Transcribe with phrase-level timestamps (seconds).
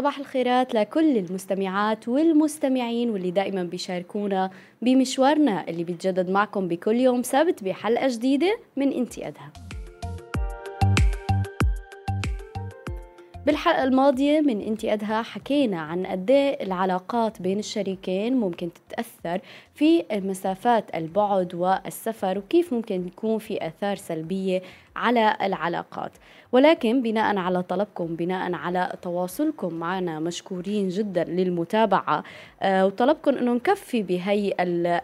[0.00, 4.50] صباح الخيرات لكل المستمعات والمستمعين واللي دائما بيشاركونا
[4.82, 9.48] بمشوارنا اللي بيتجدد معكم بكل يوم سبت بحلقة جديدة من انتي أدهى
[13.46, 19.40] بالحلقة الماضية من انتي أدهى حكينا عن قد إيه العلاقات بين الشريكين ممكن تتأثر
[19.74, 24.62] في مسافات البعد والسفر وكيف ممكن يكون في آثار سلبية
[24.96, 26.12] على العلاقات.
[26.52, 32.24] ولكن بناء على طلبكم بناء على تواصلكم معنا مشكورين جدا للمتابعة
[32.62, 34.54] آه، وطلبكم أنه نكفي بهي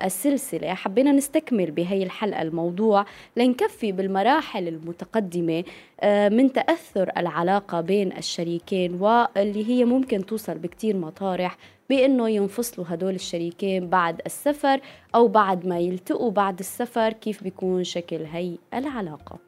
[0.04, 0.74] السلسلة.
[0.74, 5.64] حبينا نستكمل بهي الحلقة الموضوع لنكفي بالمراحل المتقدمة
[6.00, 11.56] آه، من تأثر العلاقة بين الشريكين واللي هي ممكن توصل بكتير مطارح
[11.90, 14.80] بأنه ينفصلوا هدول الشريكين بعد السفر
[15.14, 19.45] أو بعد ما يلتقوا بعد السفر كيف بيكون شكل هي العلاقة.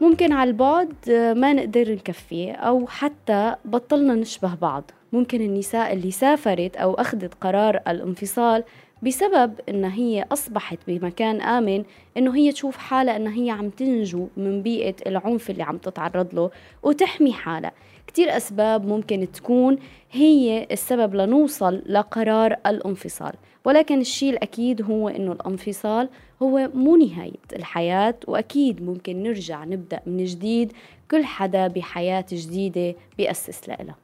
[0.00, 0.94] ممكن على البعد
[1.36, 4.90] ما نقدر نكفي أو حتى بطلنا نشبه بعض.
[5.12, 8.64] ممكن النساء اللي سافرت أو أخذت قرار الانفصال
[9.02, 11.84] بسبب إنها هي أصبحت بمكان آمن
[12.16, 16.50] إنه هي تشوف حالها إنها هي عم تنجو من بيئة العنف اللي عم تتعرض له
[16.82, 17.72] وتحمي حالها.
[18.06, 19.78] كتير أسباب ممكن تكون
[20.12, 23.32] هي السبب لنوصل لقرار الانفصال.
[23.64, 26.08] ولكن الشيء الأكيد هو إنه الانفصال
[26.42, 30.72] هو مو نهاية الحياة وأكيد ممكن نرجع نبدأ من جديد
[31.10, 33.96] كل حدا بحياة جديدة بيأسس لها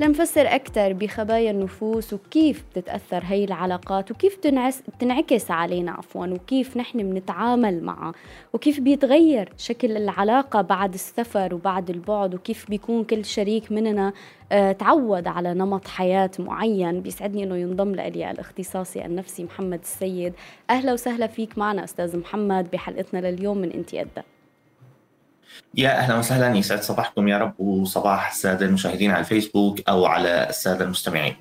[0.00, 4.38] لنفسر أكثر بخبايا النفوس وكيف بتتأثر هي العلاقات وكيف
[4.88, 8.12] بتنعكس علينا عفوا وكيف نحن بنتعامل معها
[8.52, 14.12] وكيف بيتغير شكل العلاقة بعد السفر وبعد البعد وكيف بيكون كل شريك مننا
[14.52, 17.00] آه، تعود على نمط حياة معين.
[17.00, 20.32] بيسعدني أنه ينضم لي الاختصاصي النفسي محمد السيد.
[20.70, 24.22] أهلا وسهلا فيك معنا أستاذ محمد بحلقتنا لليوم من أنتي أدى.
[25.74, 30.84] يا أهلا وسهلا يسعد صباحكم يا رب وصباح السادة المشاهدين على الفيسبوك أو على السادة
[30.84, 31.36] المستمعين.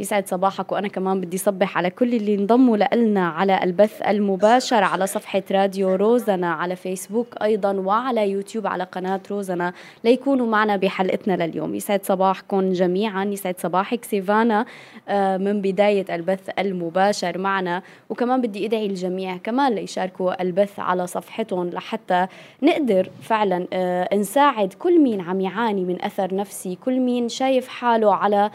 [0.00, 5.06] يسعد صباحك وأنا كمان بدي صبح على كل اللي انضموا لنا على البث المباشر على
[5.06, 9.72] صفحة راديو روزنا على فيسبوك أيضا وعلى يوتيوب على قناة روزنا
[10.04, 11.74] ليكونوا معنا بحلقتنا لليوم.
[11.74, 14.66] يسعد صباحكم جميعا يسعد صباحك سيفانا
[15.08, 17.82] آه، من بداية البث المباشر معنا.
[18.10, 22.26] وكمان بدي أدعي الجميع كمان ليشاركوا البث على صفحتهم لحتى
[22.62, 28.14] نقدر فعلا آه، نساعد كل مين عم يعاني من أثر نفسي كل مين شايف حاله
[28.14, 28.50] على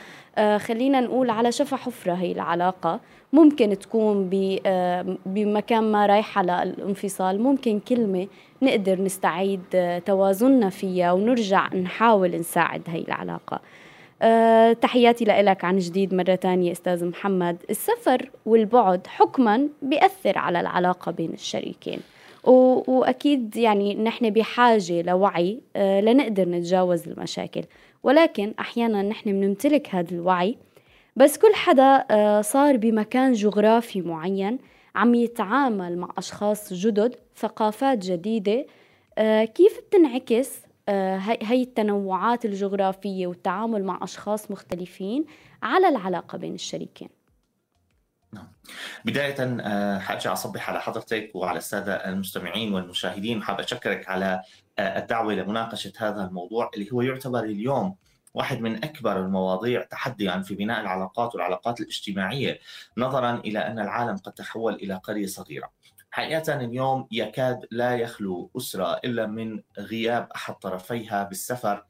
[0.57, 2.99] خلينا نقول على شفا حفرة هي العلاقة.
[3.33, 4.29] ممكن تكون
[4.65, 7.41] آه، بمكان ما رايحة للانفصال.
[7.41, 8.27] ممكن كلمة
[8.61, 13.59] نقدر نستعيد آه، توازننا فيها ونرجع نحاول نساعد هي العلاقة.
[14.21, 17.57] أه تحياتي لك عن جديد مرة تانية أستاذ محمد.
[17.69, 21.99] السفر والبعد حكما بيأثر على العلاقة بين الشريكين.
[22.43, 27.63] وأكيد يعني نحن بحاجة لوعي أه لنقدر نتجاوز المشاكل.
[28.03, 30.57] ولكن أحيانا نحن بنمتلك هذا الوعي
[31.15, 34.57] بس كل حدا آه، صار بمكان جغرافي معين
[34.95, 38.65] عم يتعامل مع أشخاص جدد ثقافات جديدة
[39.17, 45.25] آه، كيف بتنعكس آه، هي التنوعات الجغرافية والتعامل مع أشخاص مختلفين
[45.63, 47.09] على العلاقة بين الشريكين؟
[48.33, 48.47] نعم.
[49.05, 49.57] بداية
[49.99, 54.41] حاجة أصبح على حضرتك وعلى السادة المستمعين والمشاهدين حاب أشكرك على
[54.79, 57.95] الدعوة لمناقشه هذا الموضوع اللي هو يعتبر اليوم
[58.33, 62.59] واحد من أكبر المواضيع تحديا في بناء العلاقات والعلاقات الاجتماعية
[62.97, 65.71] نظرا إلى أن العالم قد تحول إلى قرية صغيرة.
[66.11, 71.85] حقيقة اليوم يكاد لا يخلو أسرة إلا من غياب أحد طرفيها بالسفر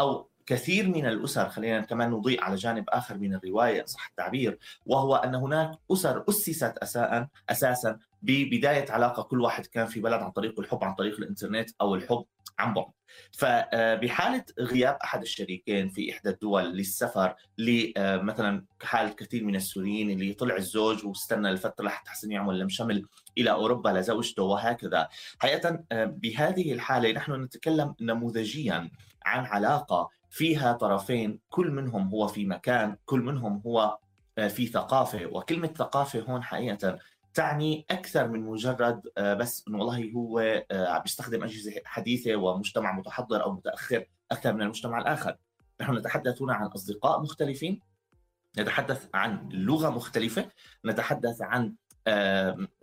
[0.00, 5.16] أو كثير من الأسر خلينا كمان نضيء على جانب آخر من الرواية صح التعبير وهو
[5.16, 10.60] أن هناك أسر أسست اساء أساسا ببداية علاقة كل واحد كان في بلد عن طريق
[10.60, 12.24] الحب عن طريق الإنترنت أو الحب
[12.58, 12.86] عن بعد.
[13.32, 17.34] فبحاله غياب أحد الشريكين في إحدى الدول للسفر
[17.98, 23.06] مثلا حال كثير من السوريين اللي طلع الزوج واستنى الفترة لحتى حسن يعمل لم شمل
[23.38, 25.08] إلى أوروبا لزوجته وهكذا.
[25.38, 28.90] حقيقه بهذه الحالة نحن نتكلم نموذجيا
[29.24, 33.98] عن علاقة فيها طرفين كل منهم هو في مكان كل منهم هو
[34.38, 35.26] آه، في ثقافة.
[35.26, 36.98] وكلمة ثقافة هون حقيقة
[37.34, 40.38] تعني أكثر من مجرد آه، بس إنه والله هو
[40.70, 45.36] آه، عم بيستخدم أجهزة حديثة ومجتمع متحضر أو متأخر أكثر من المجتمع الآخر.
[45.80, 47.80] نحن نتحدث هنا عن أصدقاء مختلفين
[48.58, 50.48] نتحدث عن لغة مختلفة
[50.84, 51.74] نتحدث عن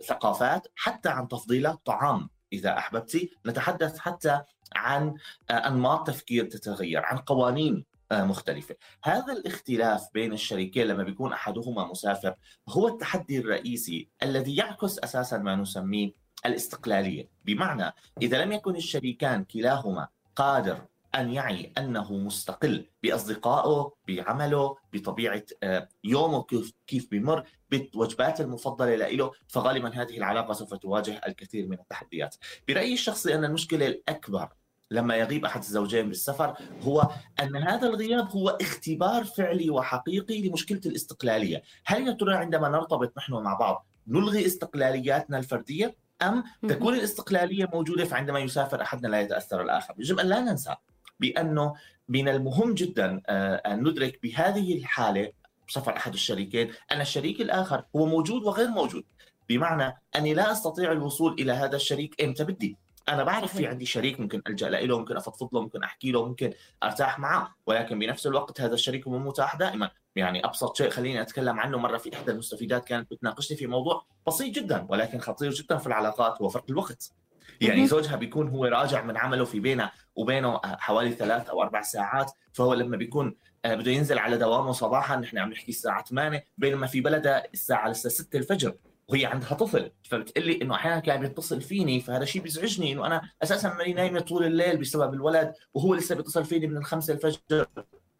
[0.08, 3.30] ثقافات حتى عن تفضيلات طعام إذا أحببتي.
[3.46, 4.42] نتحدث حتى
[4.76, 5.14] عن
[5.50, 8.76] أنماط تفكير تتغير عن قوانين مختلفة.
[9.04, 12.34] هذا الاختلاف بين الشريكين لما بيكون أحدهما مسافر
[12.68, 16.12] هو التحدي الرئيسي الذي يعكس أساسا ما نسميه
[16.46, 17.28] الاستقلالية.
[17.44, 25.88] بمعنى إذا لم يكن الشريكان كلاهما قادر أن يعي أنه مستقل بأصدقائه بعمله بطبيعة آه،
[26.04, 32.36] يومه كيف كيف بمر بالوجبات المفضلة له فغالبا هذه العلاقة سوف تواجه الكثير من التحديات.
[32.68, 34.48] برأيي الشخصي أن المشكلة الأكبر
[34.90, 37.08] لما يغيب أحد الزوجين بالسفر هو
[37.42, 43.32] أن هذا الغياب هو اختبار فعلي وحقيقي لمشكلة الاستقلالية، هل يا ترى عندما نرتبط نحن
[43.32, 49.94] مع بعض نلغي استقلالياتنا الفردية؟ أم تكون الاستقلالية موجودة فعندما يسافر أحدنا لا يتأثر الآخر،
[49.98, 50.74] يجب أن لا ننسى
[51.20, 51.74] بأنه
[52.08, 55.32] من المهم جدا آه، أن ندرك بهذه الحالة
[55.68, 59.04] سفر أحد الشريكين أن الشريك الآخر هو موجود وغير موجود.
[59.48, 62.76] بمعنى أني لا أستطيع الوصول إلى هذا الشريك إمتى بدي؟
[63.10, 66.52] أنا بعرف في عندي شريك ممكن ألجأ له ممكن أفضفض له ممكن أحكي له ممكن
[66.82, 67.54] أرتاح معه.
[67.66, 69.90] ولكن بنفس الوقت هذا الشريك مو متاح دائما.
[70.16, 74.54] يعني أبسط شيء خليني أتكلم عنه مرة في إحدى المستفيدات كانت بتناقشني في موضوع بسيط
[74.54, 77.12] جدا ولكن خطير جدا في العلاقات هو فرق الوقت.
[77.60, 82.32] يعني زوجها بيكون هو راجع من عمله في بينه وبينه حوالي ثلاث أو أربع ساعات.
[82.52, 86.86] فهو لما بيكون آه، بده ينزل على دوامه صباحا نحن عم نحكي الساعة 8 بينما
[86.86, 88.74] في بلدها الساعة لسه 6 الفجر.
[89.10, 93.74] وهي عندها طفل فبتقلي إنه أحيانا كان بيتصل فيني فهذا شيء بيزعجني إنه أنا أساسا
[93.74, 97.66] ماني نايمة طول الليل بسبب الولد وهو لسه بيتصل فيني من الخمسة الفجر.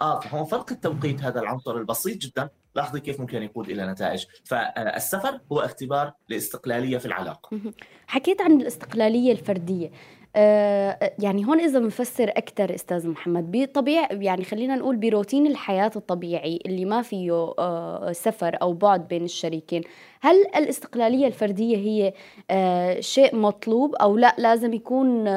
[0.02, 2.48] آه فهون فرق التوقيت هذا العنصر البسيط جدا.
[2.74, 4.24] لاحظي كيف ممكن يقود إلى نتائج.
[4.44, 7.60] فالسفر هو اختبار لاستقلالية في العلاقة.
[8.06, 9.90] حكيت عن الاستقلالية الفردية.
[10.34, 16.84] يعني هون إذا بنفسر أكثر أستاذ محمد بطبيعه يعني خلينا نقول بروتين الحياة الطبيعي اللي
[16.84, 19.82] ما فيه آه، سفر أو بعد بين الشريكين
[20.20, 22.12] هل الاستقلالية الفردية هي
[22.50, 25.28] آه، شيء مطلوب أو لا؟ لازم يكون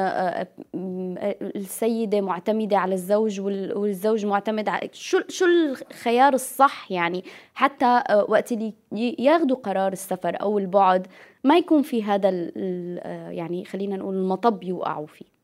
[1.42, 7.24] السيدة معتمدة على الزوج والزوج معتمد على شو شو الخيار الصح؟ يعني
[7.54, 8.74] حتى وقت اللي
[9.18, 11.06] ياخذوا قرار السفر أو البعد
[11.44, 15.34] ما يكون في هذا آه، يعني خلينا نقول المطب يوقعوا فيه.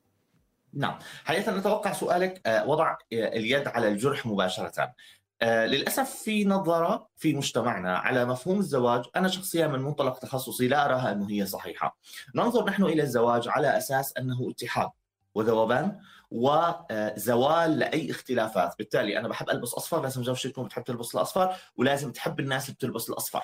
[0.74, 0.98] نعم.
[1.24, 4.94] حقيقة نتوقع سؤالك آه، وضع آه، اليد على الجرح مباشرة.
[5.42, 11.12] للأسف في نظرة في مجتمعنا على مفهوم الزواج أنا شخصيا من منطلق تخصصي لا أراها
[11.12, 11.98] أنه هي صحيحة.
[12.34, 14.88] ننظر نحن إلى الزواج على أساس أنه اتحاد
[15.34, 16.00] وذوبان
[16.30, 22.12] وزوال لأي اختلافات، بالتالي أنا بحب ألبس أصفر لازم زوجتي تكون بتحب تلبس الأصفر ولازم
[22.12, 23.42] تحب الناس اللي بتلبس الأصفر.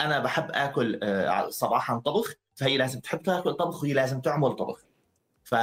[0.00, 4.84] أنا بحب آكل آه، صباحا طبخ فهي لازم تحب تاكل طبخ وهي لازم تعمل طبخ.
[5.44, 5.54] ف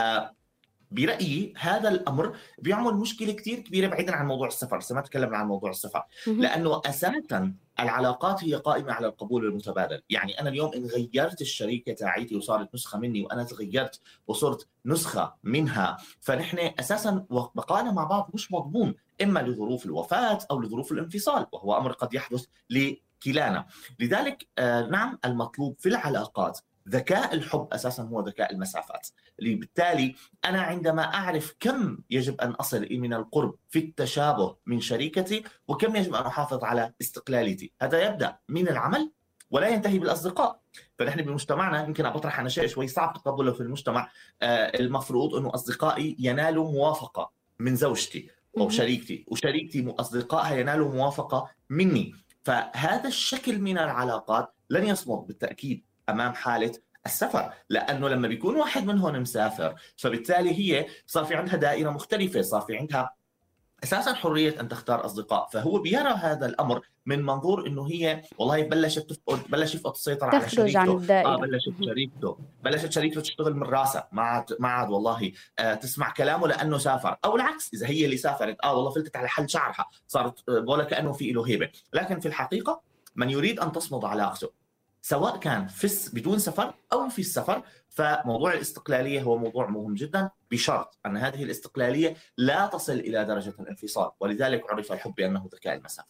[0.91, 5.47] برأيي هذا الأمر بيعمل مشكلة كثير كبيرة بعيدا عن موضوع السفر، لسه ما تكلمنا عن
[5.47, 11.41] موضوع السفر، لأنه أساسا العلاقات هي قائمة على القبول المتبادل، يعني أنا اليوم إن غيرت
[11.41, 18.29] الشريكة تاعيتي وصارت نسخة مني وأنا تغيرت وصرت نسخة منها، فنحن أساسا بقائنا مع بعض
[18.33, 22.45] مش مضمون إما لظروف الوفاة أو لظروف الانفصال، وهو أمر قد يحدث
[23.23, 23.65] كلانا.
[23.99, 26.59] لذلك آه، نعم المطلوب في العلاقات
[26.89, 29.07] ذكاء الحب أساسا هو ذكاء المسافات.
[29.39, 35.95] بالتالي أنا عندما أعرف كم يجب أن أصل من القرب في التشابه من شريكتي وكم
[35.95, 37.71] يجب أن أحافظ على استقلاليتي.
[37.81, 39.11] هذا يبدأ من العمل
[39.51, 40.61] ولا ينتهي بالأصدقاء.
[40.99, 44.11] فنحن بمجتمعنا يمكن اطرح أنا شيء شوي صعب تقبله في المجتمع
[44.41, 52.13] آه، المفروض انه أصدقائي ينالوا موافقة من زوجتي أو شريكتي وشريكتي أصدقائها ينالوا موافقة مني.
[52.43, 56.71] فهذا الشكل من العلاقات لن يصمد بالتأكيد أمام حالة
[57.05, 62.61] السفر لأنه لما بيكون واحد منهم مسافر فبالتالي هي صار في عندها دائرة مختلفة صار
[62.61, 63.15] في عندها
[63.83, 69.09] أساسا حرية أن تختار أصدقاء فهو بيرى هذا الأمر من منظور إنه هي والله بلشت
[69.09, 71.27] تفقد بلشت يفقد السيطره على شريكته عن الدائرة.
[71.27, 76.11] آه بلشت شريكته بلشت شريكته تشتغل من راسها ما عاد ما عاد والله آه تسمع
[76.11, 77.17] كلامه لأنه سافر.
[77.25, 80.83] أو العكس إذا هي اللي سافرت آه والله فلتت على حل شعرها صارت آه ولا
[80.83, 81.69] كأنه في له هيبة.
[81.93, 82.81] لكن في الحقيقة
[83.15, 84.60] من يريد أن تصمد علاقته.
[85.01, 90.99] سواء كان في بدون سفر أو في السفر فموضوع الاستقلالية هو موضوع مهم جدا بشرط
[91.05, 96.07] أن هذه الاستقلالية لا تصل إلى درجة الانفصال ولذلك عرف الحب بأنه ذكاء المسافة.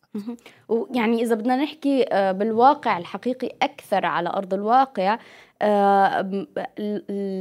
[0.70, 5.20] ويعني إذا بدنا نحكي آه، بالواقع الحقيقي أكثر على أرض الواقع
[5.62, 6.48] آه،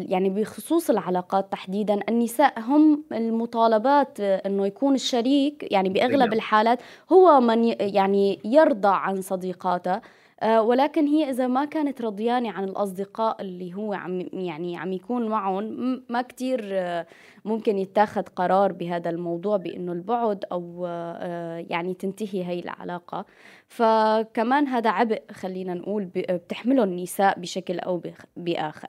[0.09, 6.79] يعني بخصوص العلاقات تحديدا النساء هم المطالبات آه، إنه يكون الشريك يعني بأغلب الحالات
[7.13, 10.01] هو من يعني يرضى عن صديقاته.
[10.43, 16.05] ولكن هي إذا ما كانت رضيانة عن الأصدقاء اللي هو عم يعني عم يكون معهم
[16.09, 17.07] ما كثير آه،
[17.45, 23.27] ممكن يتاخذ قرار بهذا الموضوع بإنه البعد أو آه، يعني تنتهي هي العلاقة.
[23.69, 28.03] فكمان هذا عبء خلينا نقول بتحمله النساء بشكل أو
[28.37, 28.89] بآخر.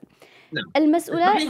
[0.52, 0.64] نعم.
[0.76, 1.42] المسؤولات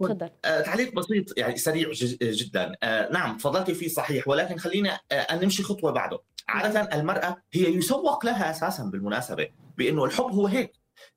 [0.00, 0.28] تفضل.
[0.44, 1.90] آه تعليق بسيط يعني سريع
[2.22, 2.72] جدا.
[2.82, 6.18] آه نعم تفضلتي فيه صحيح ولكن خلينا آه نمشي خطوة بعده.
[6.48, 10.72] عادة المرأة هي يسوق لها أساسا بالمناسبة بأنه الحب هو هيك.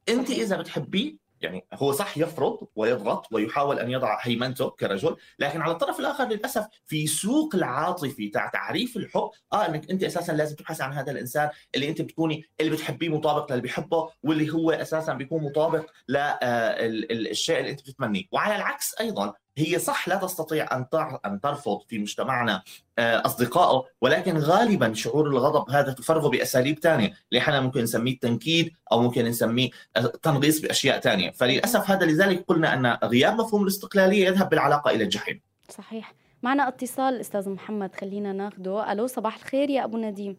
[0.10, 5.72] أنت إذا بتحبيه يعني هو صح يفرض ويضغط ويحاول أن يضع هيمنته كرجل لكن على
[5.72, 10.82] الطرف الآخر للأسف في سوق العاطفي تاع تعريف الحب آه إنك أنت أساسا لازم تبحث
[10.82, 15.44] عن هذا الإنسان اللي أنت بتكوني اللي بتحبيه مطابق للي بيحبه واللي هو أساسا بيكون
[15.44, 18.24] مطابق للشيء آه، اللي أنت بتتمنيه.
[18.32, 20.86] وعلى العكس أيضا هي صح لا تستطيع أن
[21.26, 22.64] أن ترفض في مجتمعنا
[23.00, 28.74] آه، أصدقائه ولكن غالبا شعور الغضب هذا تفرغه بأساليب ثانية اللي إحنا ممكن نسميه التنكيد
[28.92, 34.26] أو ممكن نسميه آه، تنغيص بأشياء ثانية فللأسف هذا لذلك قلنا أن غياب مفهوم الاستقلالية
[34.26, 35.42] يذهب بالعلاقة إلى الجحيم.
[35.70, 36.14] صحيح.
[36.44, 38.92] معنا اتصال أستاذ محمد خلينا ناخده.
[38.92, 40.38] ألو صباح الخير يا أبو نديم.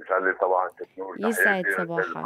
[0.00, 0.88] يسعد صباحك
[1.20, 2.16] يسعد صباحك.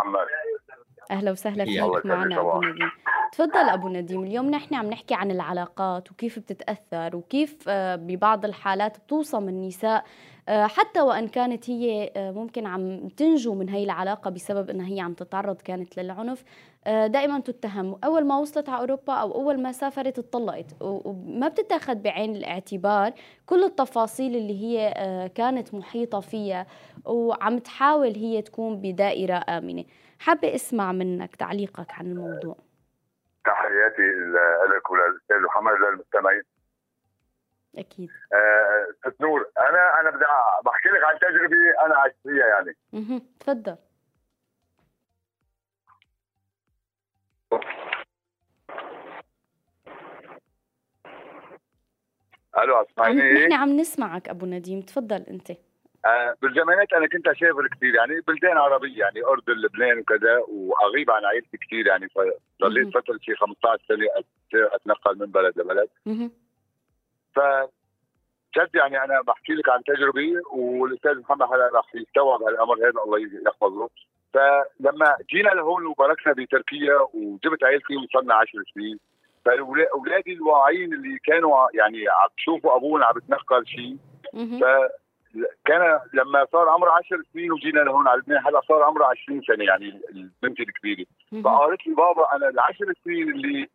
[1.11, 2.91] أهلا وسهلا فيك معنا أبو نديم.
[3.33, 8.99] تفضل أبو نديم اليوم نحن عم نحكي عن العلاقات وكيف بتتأثر وكيف آه، ببعض الحالات
[8.99, 10.05] بتوصم النساء
[10.49, 15.01] آه، حتى وإن كانت هي آه، ممكن عم تنجو من هي العلاقة بسبب إنها هي
[15.01, 16.45] عم تتعرض كانت للعنف
[16.87, 17.97] دائما تتهم.
[18.05, 23.13] أول ما وصلت على أوروبا أو أول ما سافرت اتطلقت وما بتتأخذ بعين الاعتبار
[23.47, 24.95] كل التفاصيل اللي هي
[25.35, 26.67] كانت محيطة فيها
[27.05, 29.85] وعم تحاول هي تكون بدائرة آمنة.
[30.19, 32.57] حابة أسمع منك تعليقك عن الموضوع.
[33.45, 34.03] تحياتي
[34.77, 36.43] لك وللاستاذ محمد للمستمعين
[37.79, 38.11] أكيد.
[38.33, 40.25] آه نور أنا أنا بدي
[40.65, 42.77] بحكي لك عن تجربة أنا عشت فيها يعني.
[42.95, 43.77] أها تفضل.
[52.59, 54.81] ألو أسمعني؟ نحن عم نسمعك أبو نديم.
[54.81, 55.53] تفضل أنت.
[56.07, 61.25] آه بالجامعات أنا كنت أسافر كثير يعني بلدان عربية يعني أردن لبنان وكذا وأغيب عن
[61.25, 62.09] عائلتي كثير يعني
[62.63, 64.07] ضليت فترة شي 15 سنه
[64.55, 65.89] أتنقل من بلد لبلد.
[67.35, 67.41] ف
[68.59, 73.19] جد يعني أنا بحكي لك عن تجربه والأستاذ محمد هلا راح يستوعب هالأمر هذا الله
[73.47, 73.91] يحفظه.
[74.35, 78.99] فلما جينا لهون وباركنا بتركيا وجبت عائلتي وصلنا 10 سنين.
[79.45, 83.97] فاولادي الواعيين اللي كانوا يعني عم بشوفوا ابونا عم بتنقل شيء
[85.65, 89.65] كان لما صار عمره 10 سنين وجينا لهون على لبنان هلا صار عمره 20 سنة
[89.65, 91.07] يعني البنت الكبيرة.
[91.45, 93.69] فقالت لي بابا أنا العشر سنين اللي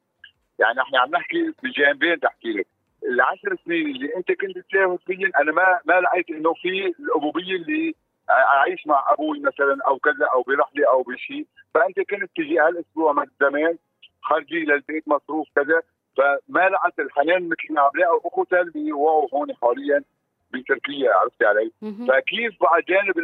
[0.60, 2.68] يعني إحنا عم نحكي بجانبين تحكي لك.
[3.04, 7.96] العشر سنين اللي أنت كنت تسافر فيهم أنا ما ما لقيت إنه في الأبوبية اللي
[8.30, 13.26] أعيش مع أبوي مثلا أو كذا أو برحلة أو بشيء فأنت كنت تجي هالأسبوع من
[13.40, 13.78] زمان
[14.22, 15.82] خارجي للبيت مصروف كذا.
[16.18, 20.04] فما لقيت الحنان مثل ما عم لاقوا اخوتها اللي وقعوا هون حاليا.
[20.54, 23.16] بتركيا عرفتي علي؟ فكيف بقى جانب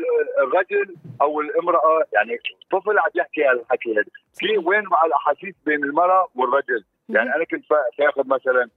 [0.43, 2.39] الرجل أو الامرأة يعني
[2.71, 7.65] طفل عم يحكي هالحكي هذا في وين مع الأحاسيس بين المرأة والرجل؟ يعني أنا كنت
[7.97, 8.69] فاخذ مثلا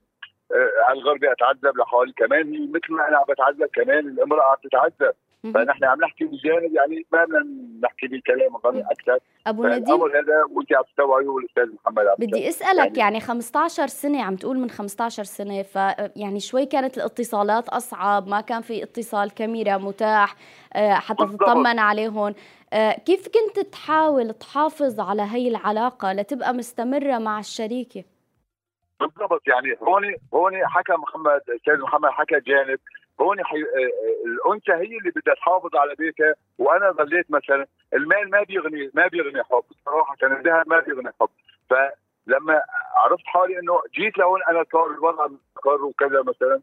[0.87, 4.57] على آه، الغربي أتعذب لحالي كمان هي مثل ما أنا عم بتعذب كمان الامرأة عم
[4.63, 7.45] تتعذب فنحن عم نحكي بجانب يعني ما بدنا
[7.83, 9.19] نحكي بكلام غني أكثر.
[9.47, 14.23] أبو نديم؟ هذا وانت عم تستوعبي والاستاذ محمد عم بدي أسألك يعني, يعني 15 سنة
[14.23, 15.75] عم تقول من 15 سنة ف
[16.15, 20.35] يعني شوي كانت الاتصالات أصعب ما كان في اتصال كاميرا متاح
[20.73, 22.33] آه، حتى تطمن عليهم.
[22.73, 28.03] آه، كيف كنت تحاول تحافظ على هي العلاقة لتبقى مستمرة مع الشريكة؟
[28.99, 32.79] بالضبط يعني هون هون حكى محمد أستاذ محمد حكى جانب
[33.21, 33.57] هون حي...
[33.57, 38.91] آه، آه، الأنثى هي اللي بدها تحافظ على بيتها وأنا ظليت مثلا المال ما بيغني
[38.93, 41.29] ما بيغني حب صراحة الذهب ما بيغني حب.
[41.69, 42.61] فلما
[42.95, 46.61] عرفت حالي إنه جيت لهون أنا صار الوضع مستقر وكذا مثلا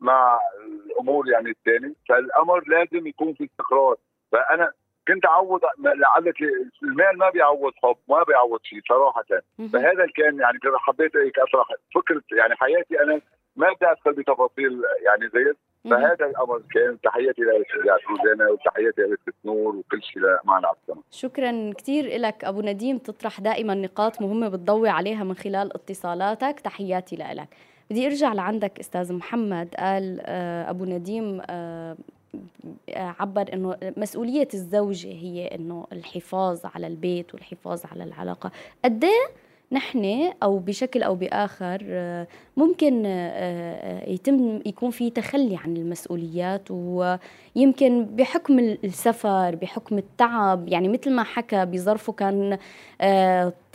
[0.00, 0.40] مع
[0.86, 1.94] الأمور يعني الثانية.
[2.08, 3.96] فالأمر لازم يكون في استقرار.
[4.32, 4.72] فأنا
[5.08, 6.42] كنت أعوض لعلك
[6.82, 9.24] المال ما بيعوض حب ما بيعوض شيء صراحة.
[9.72, 13.20] فهذا كان يعني حبيت هيك أشرح فكرة يعني حياتي أنا
[13.56, 15.54] ما بدي أدخل بتفاصيل يعني زي
[15.90, 21.72] فهذا الأمر كان تحياتي للاستاذ روزانا وتحياتي لست نور وكل شيء معنا على السماء شكرا
[21.78, 26.60] كثير لك أبو نديم تطرح دائما نقاط مهمة بتضوي عليها من خلال اتصالاتك.
[26.60, 27.48] تحياتي لك
[27.90, 29.74] بدي أرجع لعندك أستاذ محمد.
[29.78, 31.96] قال آه، أبو نديم آه،
[32.96, 38.50] عبر إنه مسؤولية الزوجة هي إنه الحفاظ على البيت والحفاظ على العلاقة.
[38.84, 39.04] قد
[39.74, 41.84] نحن أو بشكل أو بآخر
[42.56, 43.06] ممكن
[44.06, 51.64] يتم يكون في تخلي عن المسؤوليات ويمكن بحكم السفر بحكم التعب يعني مثل ما حكى
[51.64, 52.58] بظرفه كان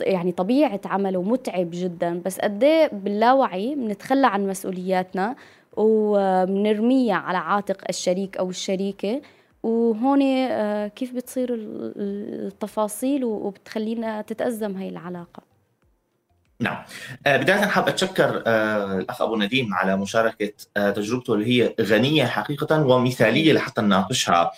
[0.00, 2.22] يعني طبيعة عمله متعب جدا.
[2.24, 5.36] بس قد باللاوعي بنتخلى عن مسؤولياتنا
[5.76, 9.20] وبنرميها على عاتق الشريك أو الشريكة.
[9.62, 15.49] وهون آه، كيف بتصير التفاصيل وبتخلينا تتأزم هاي العلاقة؟
[16.60, 16.76] نعم.
[17.26, 22.24] آه، بداية حاب أتشكر آه، الأخ أبو نديم على مشاركة آه، تجربته اللي هي غنية
[22.24, 24.50] حقيقة ومثالية لحتى نناقشها.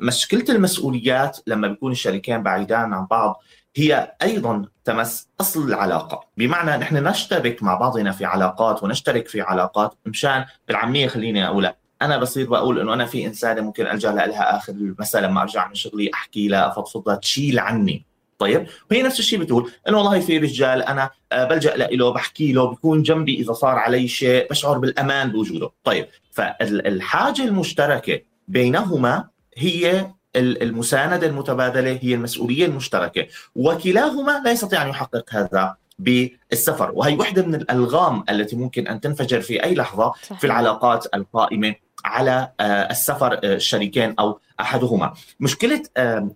[0.00, 3.42] مشكلة المسؤوليات لما بيكون الشريكين بعيدان عن بعض
[3.76, 6.28] هي أيضا تمس أصل العلاقة.
[6.36, 11.76] بمعنى نحن نشترك مع بعضنا في علاقات ونشترك في علاقات مشان بالعامية خليني أقولها.
[12.02, 15.74] أنا بصير بقول إنه أنا في إنسانة ممكن ألجأ لها آخر المساء لما أرجع من
[15.74, 18.09] شغلي أحكي لها أفضفض تشيل عني.
[18.40, 22.64] طيب وهي نفس الشيء بتقول انه والله في رجال أنا آه، بلجأ له بحكي له
[22.64, 31.26] بيكون جنبي إذا صار علي شيء بشعر بالأمان بوجوده طيب فالحاجة المشتركة بينهما هي المساندة
[31.26, 38.24] المتبادلة هي المسؤولية المشتركة وكلاهما لا يستطيع أن يحقق هذا بالسفر وهي واحدة من الألغام
[38.30, 40.40] التي ممكن أن تنفجر في أي لحظة صحيح.
[40.40, 45.14] في العلاقات القائمة على آه، السفر آه، الشريكين أو أحدهما.
[45.40, 45.82] مشكلة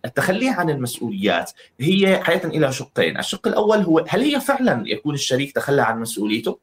[0.05, 5.53] التخلي عن المسؤوليات هي حقيقه إلى شقين، الشق الأول هو هل هي فعلا يكون الشريك
[5.53, 6.59] تخلى عن مسؤوليته؟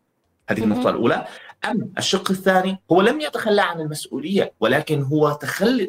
[0.50, 1.26] هذه النقطة الأولى
[1.66, 5.86] أم الشق الثاني هو لم يتخلى عن المسؤولية ولكن هو تخلى,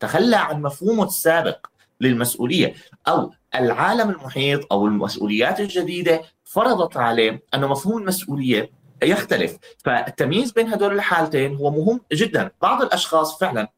[0.00, 1.66] تخلى عن مفهومه السابق
[2.00, 2.74] للمسؤولية
[3.08, 8.70] أو العالم المحيط أو المسؤوليات الجديدة فرضت عليه أن مفهوم المسؤولية
[9.02, 9.56] يختلف.
[9.84, 12.50] فالتمييز بين هدول الحالتين هو مهم جدا.
[12.62, 13.68] بعض الأشخاص فعلا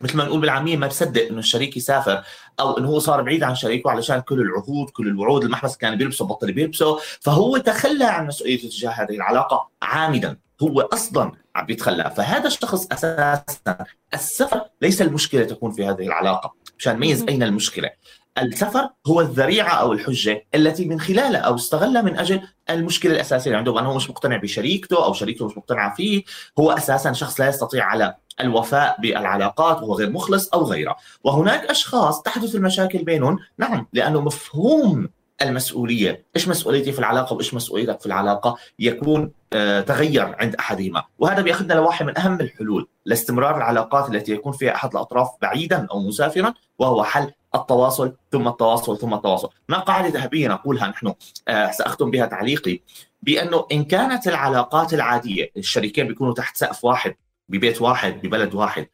[0.00, 2.22] مثل ما نقول بالعامية ما بصدق إنه الشريك يسافر
[2.60, 6.26] أو إنه هو صار بعيد عن شريكه علشان كل العهود كل الوعود المحبس كان بيلبسه
[6.26, 6.98] بطل بيلبسه.
[7.20, 10.36] فهو تخلى عن مسؤوليته تجاه هذه العلاقة عامدا.
[10.62, 16.96] هو أصلا عم بيتخلى فهذا الشخص أساسا السفر ليس المشكلة تكون في هذه العلاقة مشان
[16.96, 17.90] نميز اين المشكلة.
[18.38, 23.46] السفر هو الذريعة أو الحجة التي من خلالها أو استغلها من أجل المشكلة الأساسية.
[23.46, 26.24] اللي عنده بانه هو مش مقتنع بشريكته أو شريكته مش مقتنعه فيه.
[26.58, 30.96] هو أساسا شخص لا يستطيع على الوفاء بالعلاقات وهو غير مخلص أو غيره.
[31.24, 33.38] وهناك أشخاص تحدث المشاكل بينهم.
[33.58, 35.08] نعم لأنه مفهوم
[35.42, 41.42] المسؤولية، إيش مسؤوليتي في العلاقة وإيش مسؤوليتك في العلاقة يكون آه تغير عند أحدهما، وهذا
[41.42, 46.54] بيأخذنا لواحد من أهم الحلول لاستمرار العلاقات التي يكون فيها أحد الأطراف بعيدا أو مسافرا
[46.78, 49.50] وهو حل التواصل ثم التواصل ثم التواصل.
[49.68, 51.14] ما قاعدة ذهبية نقولها نحن
[51.48, 52.80] آه سأختم بها تعليقي
[53.22, 57.14] بأنه إن كانت العلاقات العادية الشريكين بيكونوا تحت سقف واحد
[57.48, 58.86] ببيت واحد ببلد واحد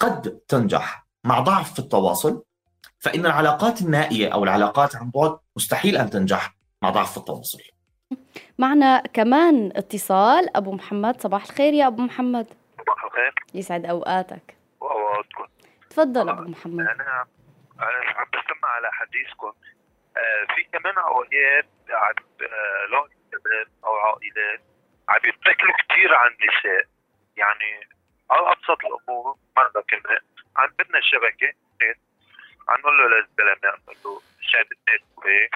[0.00, 2.42] قد تنجح مع ضعف في التواصل
[2.98, 7.58] فإن العلاقات النائية أو العلاقات عن بعد مستحيل أن تنجح مع ضعف في التواصل.
[8.58, 10.56] معنا كمان اتصال.
[10.56, 12.46] أبو محمد صباح الخير يا أبو محمد.
[12.78, 13.34] صباح الخير.
[13.54, 14.56] يسعد أوقاتك.
[14.80, 15.44] وأوقاتكم.
[15.90, 16.80] تفضل أبو محمد.
[16.80, 17.24] أنا
[17.80, 19.52] عم بستمع على حديثكم.
[20.16, 20.98] آه في كمان
[21.90, 22.86] عم آه
[23.84, 24.60] أو عائلات
[25.08, 26.86] عم يتكلوا كثير عن النساء.
[27.36, 27.88] يعني
[28.30, 30.20] على أبسط الأمور مرة كمان
[30.56, 31.52] عم بدنا شبكة
[32.68, 34.22] عم نقول له للزلمه عم نقول له
[35.16, 35.54] وهيك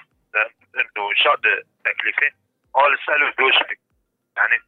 [0.75, 2.31] إنه شاد تكلفة.
[2.73, 3.79] قال اساله زوجتك
[4.37, 4.59] يعني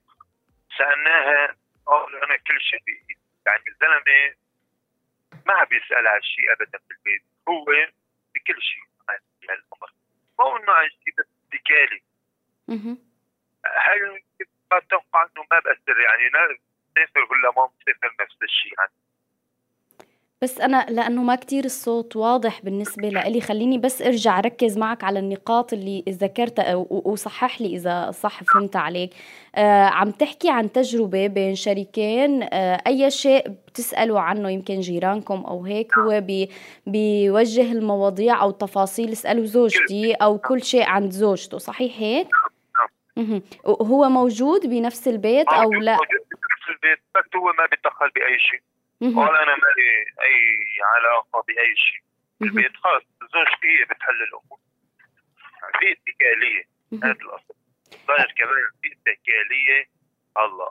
[0.77, 2.79] سألناها قال أنا كل شيء
[3.45, 4.35] يعني الزلمه
[5.45, 7.65] ما عم يسال على شيء ابدا بالبيت هو
[8.35, 8.83] بكل شيء
[9.41, 9.93] من الامر
[10.39, 12.01] مو إنه شيء بس اتكالي
[13.65, 14.23] هل
[14.71, 16.27] أتوقع إنه ما بأثر؟ يعني
[16.97, 18.73] نسافر ولا ما مسافر نفس الشيء.
[18.79, 18.91] يعني
[20.43, 25.19] بس أنا لأنه ما كتير الصوت واضح بالنسبة لإلي خليني بس أرجع أركز معك على
[25.19, 29.13] النقاط اللي ذكرتها وصحح لي إذا صح فهمت عليك.
[29.55, 32.43] آه عم تحكي عن تجربة بين شريكين.
[32.43, 35.97] آه أي شيء بتسألوا عنه؟ يمكن جيرانكم أو هيك.
[35.97, 36.49] هو بي
[36.85, 41.57] بيوجه المواضيع أو التفاصيل اسألوا زوجتي أو كل شيء عند زوجته.
[41.57, 42.27] صحيح هيك؟
[43.65, 48.61] هو موجود بنفس البيت أو لا؟ موجود بنفس البيت بس هو ما بيتدخل بأي شيء.
[49.01, 49.91] قال أنا ما لي
[50.25, 52.01] أي علاقة بأي شيء.
[52.41, 54.59] البيت خلص زوجتي هي بتحل الأمور.
[55.79, 56.63] في اتكالية.
[57.03, 57.53] هذا الأصل.
[58.07, 59.89] ضاير كمان في اتكالية
[60.37, 60.69] الله.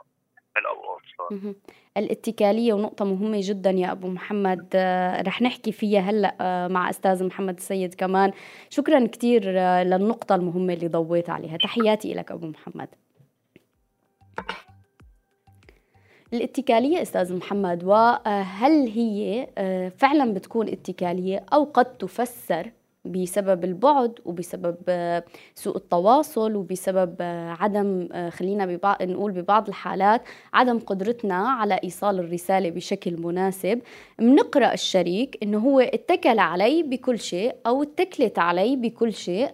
[1.97, 4.69] الاتكالية ونقطة مهمة جدا يا أبو محمد.
[4.75, 8.33] آه، رح نحكي فيها هلأ آه، مع أستاذ محمد السيد كمان.
[8.69, 11.57] شكرا كثير آه، للنقطة المهمة اللي ضويت عليها.
[11.57, 12.89] تحياتي لك أبو محمد.
[16.33, 22.71] الاتكالية أستاذ محمد وهل هي آه، فعلا بتكون اتكالية أو قد تفسر
[23.05, 25.23] بسبب البعد وبسبب آه،
[25.55, 30.21] سوء التواصل وبسبب آه، عدم آه، خلينا نقول ببعض الحالات
[30.53, 33.81] عدم قدرتنا على إيصال الرسالة بشكل مناسب.
[34.19, 39.51] بنقرا الشريك إنه هو اتكل علي بكل شيء أو اتكلت علي بكل شيء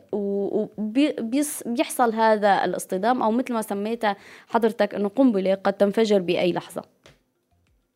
[0.78, 4.16] وبيحصل هذا الاصطدام أو مثل ما سميتها
[4.48, 6.97] حضرتك إنه قنبلة قد تنفجر بأي لحظة.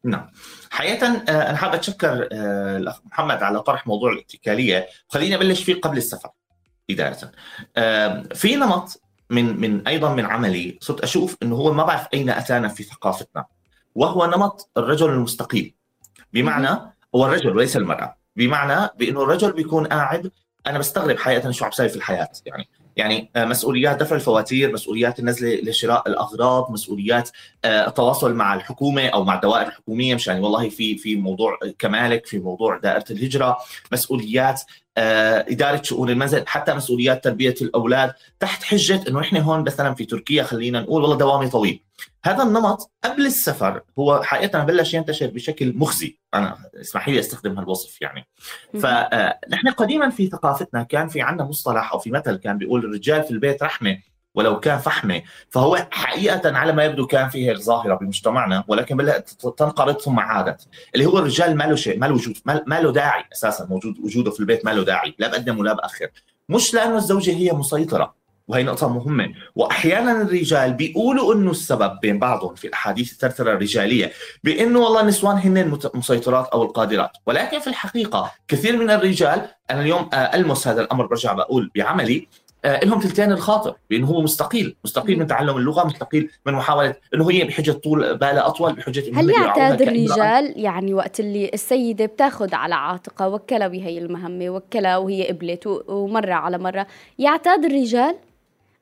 [0.03, 0.27] نعم.
[0.69, 4.87] حقيقة آه، أنا حابب أتشكر آه، الأخ محمد على طرح موضوع الاتكالية.
[5.09, 6.29] خليني أبلش فيه قبل السفر
[6.89, 7.17] بداية
[8.33, 12.67] في نمط من من أيضا من عملي صرت أشوف إنه هو ما بعرف أين أتانا
[12.67, 13.45] في ثقافتنا
[13.95, 15.75] وهو نمط الرجل المستقيل
[16.33, 18.17] بمعنى هو الرجل وليس المرأة.
[18.35, 20.31] بمعنى بإنه الرجل بيكون قاعد
[20.67, 22.69] أنا بستغرب حقيقة شو عم في الحياة يعني.
[23.01, 27.29] يعني آه، مسؤوليات دفع الفواتير مسؤوليات النزله لشراء الأغراض مسؤوليات
[27.65, 32.25] آه، التواصل مع الحكومة أو مع الدوائر الحكومية مشان يعني والله في في موضوع كمالك
[32.25, 33.57] في موضوع دائرة الهجرة
[33.91, 34.61] مسؤوليات
[35.49, 40.43] إدارة شؤون المنزل حتى مسؤوليات تربية الأولاد تحت حجة إنه إحنا هون مثلا في تركيا
[40.43, 41.83] خلينا نقول والله دوامي طويل.
[42.25, 46.17] هذا النمط قبل السفر هو حقيقه بلش ينتشر بشكل مخزي.
[46.33, 48.27] أنا اسمحي لي أستخدم هالوصف يعني.
[48.73, 53.31] فنحن قديما في ثقافتنا كان في عندنا مصطلح أو في مثل كان بيقول الرجال في
[53.31, 53.97] البيت رحمة.
[54.35, 59.29] ولو كان فحمه فهو حقيقة على ما يبدو كان في هيك ظاهرة بمجتمعنا ولكن بدات
[59.29, 60.67] تنقرض ثم عادت.
[60.95, 64.31] اللي هو الرجال ما له شيء ما له وجود ما له داعي أساسا موجود وجوده
[64.31, 66.07] في البيت ما له داعي لا بقدم ولا بأخر.
[66.49, 69.33] مش لأنه الزوجة هي مسيطرة وهي نقطة مهمة.
[69.55, 74.11] وأحيانا الرجال بيقولوا أنه السبب بين بعضهم في الأحاديث الترترة الرجالية
[74.43, 75.57] بأنه والله النسوان هن
[75.95, 77.11] المسيطرات أو القادرات.
[77.25, 82.27] ولكن في الحقيقة كثير من الرجال أنا اليوم ألمس هذا الأمر برجع بقول بعملي
[82.65, 87.43] لهم ثلثين الخاطر بانه هو مستقيل مستقيل من تعلم اللغة مستقيل من محاولة إنه هي
[87.43, 93.27] بحجة طول بالها أطول بحجة هل يعتاد الرجال يعني وقت اللي السيدة بتاخذ على عاتقها
[93.27, 96.87] وكلها بهي المهمة وكلها وهي قبلت ومرة على مرة
[97.19, 98.15] يعتاد الرجال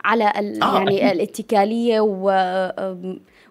[0.06, 2.30] على آه يعني الاتكالية و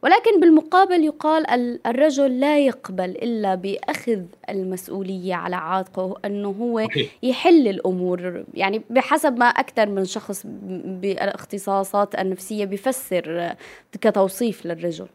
[0.03, 1.47] ولكن بالمقابل يقال
[1.87, 6.87] الرجل لا يقبل إلا بأخذ المسؤولية على عاتقه أنه هو
[7.23, 8.45] يحل الأمور.
[8.55, 10.43] يعني بحسب ما أكثر من شخص
[10.85, 13.55] بالاختصاصات النفسية بيفسر
[14.01, 15.07] كتوصيف للرجل.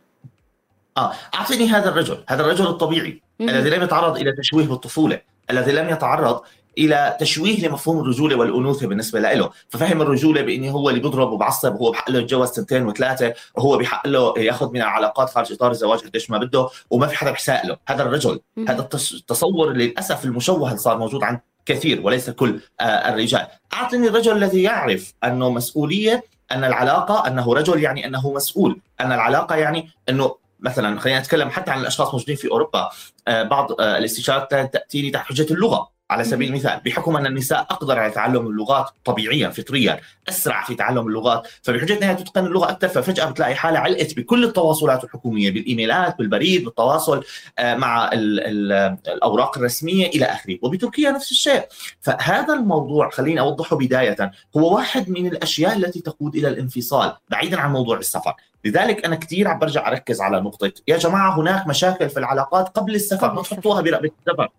[0.98, 5.90] آه أعطيني هذا الرجل هذا الرجل الطبيعي الذي لم يتعرض إلى تشويه بالطفولة الذي لم
[5.90, 6.42] يتعرض
[6.78, 9.50] إلى تشويه لمفهوم الرجولة والأنوثة بالنسبة له.
[9.70, 14.08] ففهم الرجولة بانه هو اللي بيضرب وبعصب وهو بحق له يتجوز سنتين وثلاثة وهو بحق
[14.08, 17.78] له ياخذ من العلاقات خارج إطار الزواج قديش ما بده وما في حدا بحساء له.
[17.88, 23.48] هذا الرجل هذا التصور للأسف المشوه اللي صار موجود عند كثير وليس كل آه، الرجال.
[23.74, 28.80] أعطني الرجل الذي يعرف أنه مسؤولية أن العلاقة أنه رجل يعني أنه مسؤول.
[29.02, 32.90] أن العلاقة يعني أنه مثلا خلينا نتكلم حتى عن الأشخاص موجودين في أوروبا.
[33.28, 35.93] آه، بعض آه، الاستشارات تأتيني تحت حجة اللغة.
[36.10, 41.08] على سبيل المثال بحكم أن النساء أقدر على تعلم اللغات طبيعيا فطريا أسرع في تعلم
[41.08, 46.66] اللغات فبحجة أنها تتقن اللغة أكثر ففجأة بتلاقي حالها علقت بكل التواصلات الحكومية بالإيميلات بالبريد
[46.66, 47.24] بالتواصل
[47.60, 51.66] آه، مع ال ال الأوراق الرسمية إلى آخره وبتركيا نفس الشيء.
[52.02, 57.72] فهذا الموضوع خليني أوضحه بداية هو واحد من الأشياء التي تقود إلى الانفصال بعيدا عن
[57.72, 58.34] موضوع السفر.
[58.66, 62.96] لذلك أنا كثير عم برجع أركز على نقطة يا جماعة هناك مشاكل في العلاقات قبل
[62.96, 64.50] السفر ما تحطوها برقبة السفر.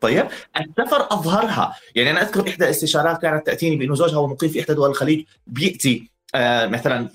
[0.00, 0.26] طيب
[0.60, 1.76] السفر أظهرها.
[1.94, 5.24] يعني أنا أذكر إحدى الاستشارات كانت تأتيني بأنه زوجها هو مقيم في إحدى دول الخليج
[5.46, 7.08] بيأتي آه مثلا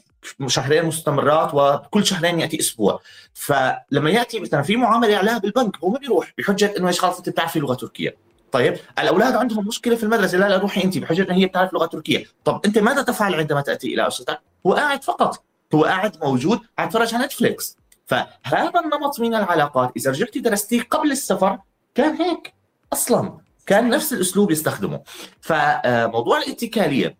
[0.48, 3.02] شهرين مستمرات وكل شهرين يأتي أسبوع.
[3.34, 7.30] فلما يأتي مثلا في معاملة عليها بالبنك هو ما بيروح بحجة إنه إيش خلص أنت
[7.30, 8.16] بتعرفي لغة تركية.
[8.52, 10.38] طيب الأولاد عندهم مشكلة في المدرسة.
[10.38, 12.26] لا لا روحي أنت بحجة ان هي بتعرف لغة تركية.
[12.46, 15.44] طب أنت ماذا تفعل عندما تأتي إلى اسرتك هو قاعد فقط.
[15.76, 17.78] هو قاعد موجود عم يتفرج على نتفليكس.
[18.06, 19.92] فهذا النمط من العلاقات.
[19.98, 21.58] إذا رجعتي درستيه قبل السفر
[21.96, 22.54] كان هيك
[22.94, 25.02] أصلا كان نفس الأسلوب يستخدمه.
[25.42, 27.16] فموضوع الاتكالية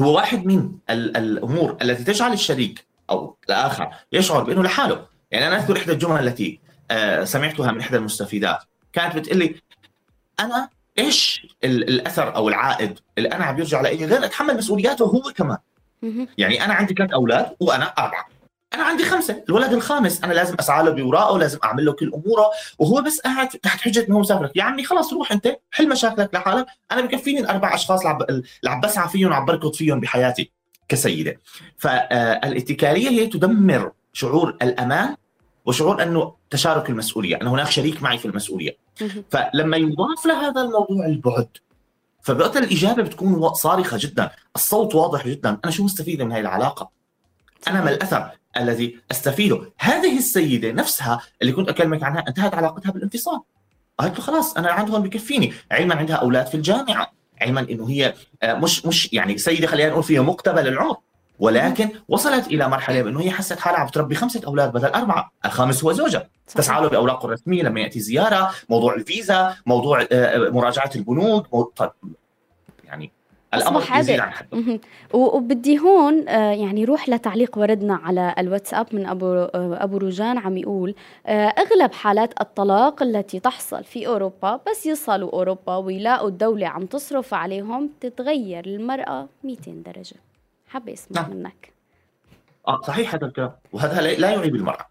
[0.00, 5.06] هو واحد من الأمور التي تجعل الشريك أو الآخر يشعر بأنه لحاله.
[5.30, 8.58] يعني أنا أذكر إحدى الجمل التي آه، سمعتها من إحدى المستفيدات.
[8.92, 9.54] كانت بتقول لي
[10.40, 15.58] أنا إيش الأثر أو العائد اللي أنا عم بيرجع لي غير أتحمل مسؤولياته هو كمان.
[16.38, 18.28] يعني أنا عندي ثلاث أولاد وأنا أربعة.
[18.74, 19.44] أنا عندي خمسة.
[19.48, 23.48] الولد الخامس أنا لازم أسعى له باوراقه لازم أعمل له كل أموره وهو بس قاعد
[23.48, 26.66] تحت حجة إنه مسافر يا عمي خلص روح أنت حل مشاكلك لحالك.
[26.92, 30.50] أنا بكفيني الأربع أشخاص اللي عم بسعى فيهم وعم بركض فيهم بحياتي
[30.88, 31.40] كسيدة.
[31.78, 35.16] فالاتكاليه هي تدمر شعور الأمان
[35.66, 38.76] وشعور إنه تشارك المسؤولية ان هناك شريك معي في المسؤولية.
[39.30, 41.48] فلما يضاف لهذا الموضوع البعد
[42.22, 45.58] فبوقت الإجابة بتكون صارخة جدا الصوت واضح جدا.
[45.64, 46.90] أنا شو مستفيده من هذه العلاقة؟
[47.68, 49.72] أنا ما الاثر الذي أستفيده.
[49.78, 53.40] هذه السيدة نفسها اللي كنت أكلمك عنها انتهت علاقتها بالانفصال.
[53.98, 55.52] قالت له خلاص أنا عندهم بكفيني.
[55.72, 57.12] علما عندها أولاد في الجامعة.
[57.40, 60.96] علما إنه هي آه، مش مش يعني سيدة خلينا نقول فيها مقتبل العمر.
[61.38, 65.84] ولكن وصلت إلى مرحلة بأنه هي حست حالها عم تربي خمسة أولاد بدل أربعة، الخامس
[65.84, 71.72] هو زوجها، تسعى له باوراقه الرسميه لما يأتي زيارة، موضوع الفيزا، موضوع آه، مراجعة البنوك،
[71.76, 71.90] طيب،
[73.54, 74.80] الأمر يزيد عن حده.
[75.12, 80.56] وبدي هون آه، يعني روح لتعليق وردنا على الواتساب من أبو آه، أبو روجان عم
[80.56, 80.94] يقول
[81.26, 87.34] آه، أغلب حالات الطلاق التي تحصل في أوروبا بس يصلوا أوروبا ويلاقوا الدولة عم تصرف
[87.34, 90.16] عليهم تتغير المراه 200 درجة.
[90.68, 91.36] حابة أسمع نعم.
[91.36, 91.72] منك.
[92.68, 93.52] آه صحيح هذا الكلام.
[93.72, 94.86] وهذا لا يعيب المرأة.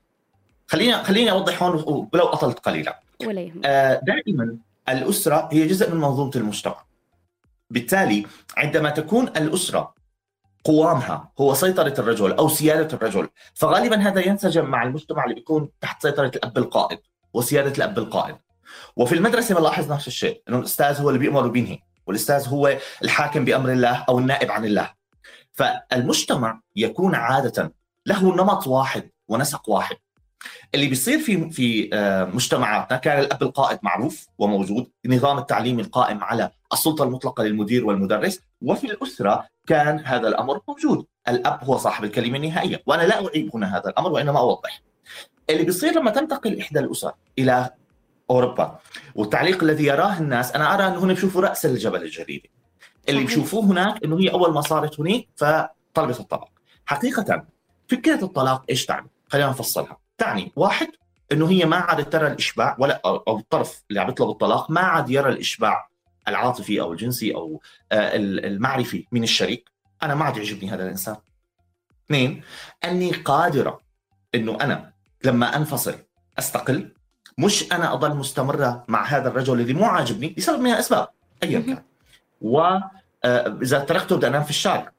[0.68, 3.00] خليني خليني أوضح هون ولو أطلت قليلا.
[3.26, 3.66] ولا يهمك.
[3.66, 4.58] آه دائما
[4.90, 6.88] الأسرة هي جزء من منظومة المجتمع.
[7.70, 8.26] بالتالي
[8.58, 9.94] عندما تكون الأسرة
[10.64, 16.02] قوامها هو سيطرة الرجل أو سيادة الرجل فغالبا هذا ينسجم مع المجتمع اللي بيكون تحت
[16.02, 17.00] سيطرة الأب القائد
[17.34, 18.36] وسيادة الأب القائد.
[18.96, 23.72] وفي المدرسة بنلاحظ نفس الشيء أنه الأستاذ هو اللي بيأمر وبينهي والأستاذ هو الحاكم بأمر
[23.72, 24.94] الله أو النائب عن الله.
[25.52, 27.74] فالمجتمع يكون عادة
[28.06, 29.96] له نمط واحد ونسق واحد.
[30.76, 36.52] اللي بيصير في في آه، مجتمعاتنا كان الأب القائد معروف وموجود نظام التعليم القائم على
[36.74, 41.06] السلطة المطلقة للمدير والمدرس وفي الأسرة كان هذا الأمر موجود.
[41.28, 44.82] الأب هو صاحب الكلمة النهائية وأنا لا أعيب هنا هذا الأمر وإنما أوضح.
[45.50, 47.70] اللي بيصير لما تنتقل إحدى الأسر إلى
[48.30, 48.80] أوروبا
[49.16, 52.42] والتعليق الذي يراه الناس أنا أرى أنه هنا بيشوفوا رأس الجبل الجديد.
[53.10, 56.50] اللي بيشوفوه هناك إنه هي أول ما صارت هناك فطلبت الطلاق.
[56.86, 57.46] حقيقة
[57.88, 60.07] فكرة الطلاق إيش تعني؟ خلينا نفصلها.
[60.18, 60.88] تعني واحد
[61.32, 65.10] إنه هي ما عادت ترى الإشباع ولا أو الطرف اللي عم يطلب الطلاق ما عاد
[65.10, 65.90] يرى الإشباع
[66.28, 69.70] العاطفي أو الجنسي أو آه، المعرفي من الشريك.
[70.04, 71.16] أنا ما عاد يعجبني هذا الإنسان.
[72.06, 72.42] اثنين
[72.86, 73.82] أني قادرة
[74.36, 74.92] إنه أنا
[75.24, 75.96] لما أنفصل
[76.40, 76.92] أستقل.
[77.38, 81.08] مش أنا أضل مستمرة مع هذا الرجل الذي مو عاجبني لسبب من الأسباب.
[81.44, 81.84] ايا كان.
[82.42, 82.92] واذا
[83.78, 84.92] آه، تركته بدي أنام في الشارع.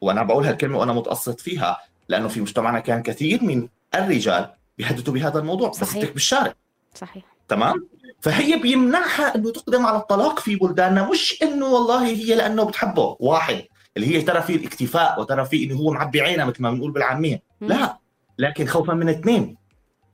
[0.00, 5.38] وأنا بقول هالكلمة وأنا متقصد فيها لأنه في مجتمعنا كان كثير من الرجال بيحدثوا بهذا
[5.38, 6.04] الموضوع صحيح.
[6.04, 6.54] بس بالشارع.
[6.94, 7.24] صحيح.
[7.48, 7.88] تمام؟
[8.20, 13.64] فهي بيمنعها إنه تقدم على الطلاق في بلداننا مش إنه والله هي لأنه بتحبه واحد.
[13.96, 17.42] اللي هي ترى فيه الاكتفاء وترى فيه إنه هو معبي عينها مثل ما بنقول بالعامية.
[17.60, 17.98] لا
[18.38, 19.56] لكن خوفا من اثنين.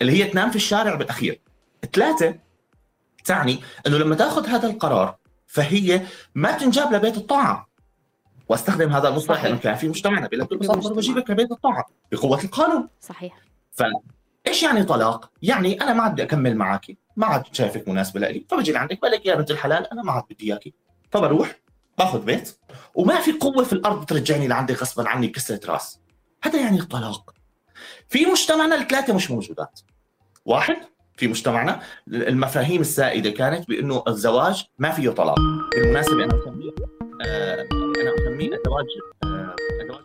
[0.02, 1.40] اللي هي تنام في الشارع بالأخير.
[1.92, 2.38] ثلاثة
[3.24, 6.02] تعني إنه لما تأخذ هذا القرار فهي
[6.34, 7.68] ما تنجاب لبيت الطاعه
[8.48, 10.28] واستخدم هذا المصطلح لأنه كان في مجتمعنا.
[10.28, 12.88] بيقول لك بجيبك لبيت الطاعه بقوة القانون.
[13.00, 13.45] صحيح.
[13.76, 18.46] فايش يعني طلاق؟ يعني أنا ما عاد بدي أكمل معك ما عاد شايفك مناسبة لي
[18.50, 20.74] فبجي لعندك بقول يا بنت الحلال أنا ما عاد بدي اياكي
[21.10, 21.56] فبروح
[21.98, 22.58] باخذ بيت
[22.94, 26.00] وما في قوة في الأرض ترجعني لعندك غصبا عني بكسره راس.
[26.42, 27.34] هذا يعني الطلاق.
[28.08, 29.80] في مجتمعنا الثلاثة مش موجودات.
[30.44, 30.76] واحد
[31.16, 35.38] في مجتمعنا المفاهيم السائدة كانت بأنه الزواج ما فيه طلاق.
[35.74, 36.70] بالمناسبة أنا أسميه
[37.26, 38.86] آه أنا أسميه الزواج
[39.24, 40.04] آه الزواج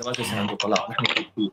[0.00, 0.90] الزواج ليس عنده طلاق.
[0.90, 1.50] نحن في,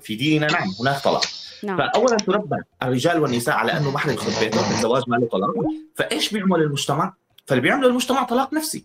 [0.00, 1.24] في ديننا نعم هناك طلاق.
[1.64, 1.78] نعم.
[1.78, 5.54] فاولا تربى الرجال والنساء على أنه ما حدا يدخل بيته الزواج ما له طلاق.
[5.94, 7.14] فإيش بيعمل المجتمع؟
[7.46, 8.84] فاللي بيعمله المجتمع طلاق نفسي.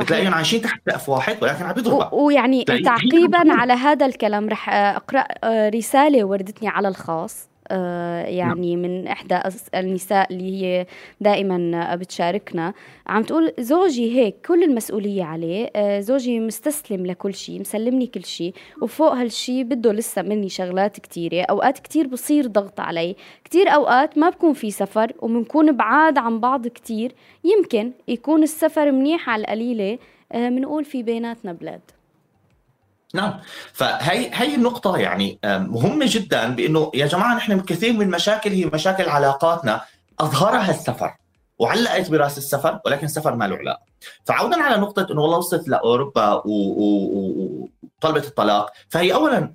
[0.00, 5.24] بتلاقيهم عايشين تحت سقف واحد ولكن عم بيضربوا ويعني تعقيبا على هذا الكلام رح أقرأ
[5.68, 7.36] رسالة وردتني على الخاص.
[7.42, 8.82] آه، يعني نعم.
[8.82, 9.40] من إحدى
[9.74, 10.86] النساء اللي هي
[11.20, 12.74] دائما بتشاركنا.
[13.06, 15.70] عم تقول زوجي هيك كل المسؤولية عليه.
[15.76, 21.42] آه، زوجي مستسلم لكل شيء مسلمني كل شيء وفوق هالشيء بده لسه مني شغلات كتيرة.
[21.42, 23.16] أوقات كتير بصير ضغط علي.
[23.44, 27.12] كتير أوقات ما بكون في سفر وبنكون بعاد عن بعض كتير.
[27.44, 29.98] يمكن يكون السفر منيح على القليلة.
[30.34, 31.80] بنقول آه، في بيناتنا بلاد.
[33.14, 33.34] نعم.
[33.72, 39.08] فهي هي النقطة يعني مهمة جدا بإنه يا جماعة نحن كثير من المشاكل هي مشاكل
[39.08, 39.80] علاقاتنا.
[40.20, 41.14] أظهرها السفر
[41.58, 43.82] وعلقت براس السفر ولكن السفر ما له علاقة.
[44.24, 48.72] فعودا على نقطة إنه والله وصلت لأوروبا وطلبت الطلاق.
[48.88, 49.52] فهي اولا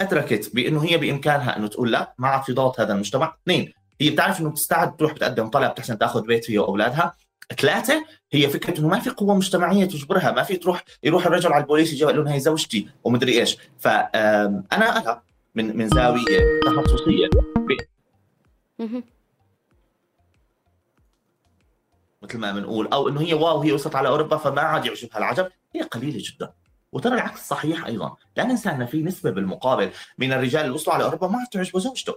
[0.00, 4.10] ادركت بإنه هي بإمكانها إنه تقول لا ما عاد في ضغط هذا المجتمع، اثنين هي
[4.10, 7.14] بتعرف إنه بتستعد تروح بتقدم طلب تحسن تأخذ بيت هي واولادها،
[7.54, 11.62] ثلاثة هي فكرة إنه ما في قوة مجتمعية تجبرها ما في تروح يروح الرجل على
[11.62, 13.58] البوليس يجي يقول لهم هي زوجتي ومدري إيش.
[13.78, 15.22] فانا ارى
[15.54, 17.28] من من زاوية تخصصية.
[22.22, 25.48] مثل ما بنقول أو إنه هي واو هي وصلت على أوروبا فما عاد يعجبها العجب.
[25.74, 26.52] هي قليلة جدا.
[26.96, 28.16] وترى العكس صحيح أيضا.
[28.36, 32.14] لا ننسى أن في نسبة بالمقابل من الرجال اللي وصلوا على أوروبا ما تعجبه زوجته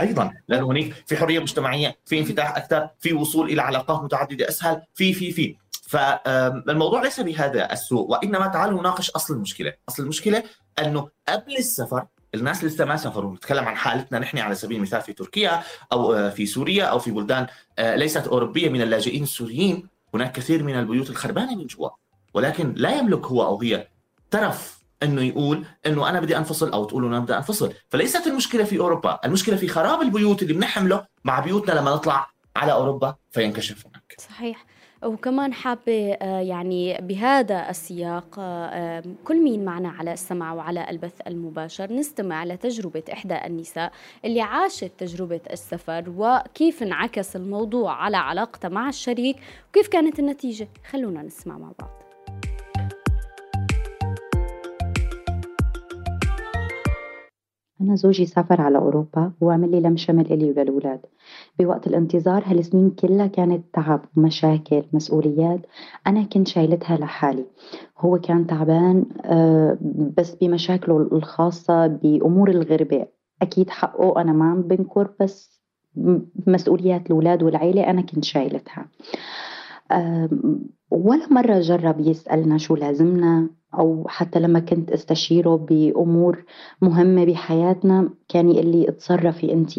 [0.00, 4.82] أيضا لأنه هناك في حرية مجتمعية في انفتاح أكثر في وصول إلى علاقات متعددة أسهل
[4.94, 5.56] في في في.
[5.82, 9.72] فالموضوع ليس بهذا السوء وإنما تعالوا نناقش أصل المشكلة.
[9.88, 10.42] أصل المشكلة
[10.78, 15.12] أنه قبل السفر الناس لسه ما سافروا نتكلم عن حالتنا نحن على سبيل المثال في
[15.12, 17.46] تركيا أو آه، في سوريا أو في بلدان
[17.78, 19.88] آه، ليست أوروبية من اللاجئين السوريين.
[20.14, 21.88] هناك كثير من البيوت الخربانة من جوا
[22.34, 23.88] ولكن لا يملك هو أو هي
[24.36, 28.78] ترف إنه يقول إنه أنا بدي أنفصل أو تقولوا أنا بدي أنفصل، فليست المشكلة في
[28.78, 34.14] أوروبا، المشكلة في خراب البيوت اللي بنحمله مع بيوتنا لما نطلع على أوروبا فينكشف هناك.
[34.18, 34.64] صحيح.
[35.04, 41.92] وكمان حابة آه، يعني بهذا السياق آه، كل مين معنا على السمع وعلى البث المباشر
[41.92, 43.92] نستمع لتجربة إحدى النساء
[44.24, 49.36] اللي عاشت تجربة السفر وكيف انعكس الموضوع على علاقتها مع الشريك
[49.68, 52.05] وكيف كانت النتيجة خلونا نسمع مع بعض
[57.80, 61.00] أنا زوجي سافر على أوروبا وعمل لي لم شمل إلي وللولاد
[61.58, 65.60] بوقت الانتظار هالسنين كلها كانت تعب ومشاكل مسؤوليات
[66.06, 67.44] أنا كنت شايلتها لحالي.
[67.98, 69.78] هو كان تعبان آه،
[70.16, 73.06] بس بمشاكله الخاصة بأمور الغربة.
[73.42, 75.60] أكيد حقه أنا ما عم بنكر بس
[76.46, 78.88] مسؤوليات الأولاد والعيلة أنا كنت شايلتها.
[80.90, 83.48] ولا مرة جرب يسألنا شو لازمنا.
[83.74, 86.44] أو حتى لما كنت أستشيره بأمور
[86.82, 89.70] مهمة بحياتنا كان يقول لي اتصرفي أنتِ.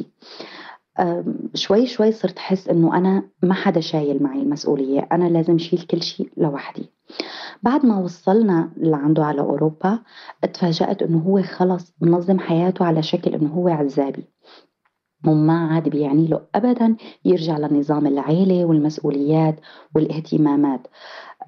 [1.54, 6.02] شوي شوي صرت أحس إنه أنا ما حدا شايل معي المسؤولية، أنا لازم شيل كل
[6.02, 6.89] شيء لوحدي.
[7.63, 10.00] بعد ما وصلنا لعنده على أوروبا
[10.43, 14.23] اتفاجأت إنه هو خلص منظم حياته على شكل إنه هو عزابي.
[15.28, 16.95] وما عاد بيعني له أبدا
[17.26, 19.60] يرجع لنظام العيلة والمسؤوليات
[19.95, 20.88] والاهتمامات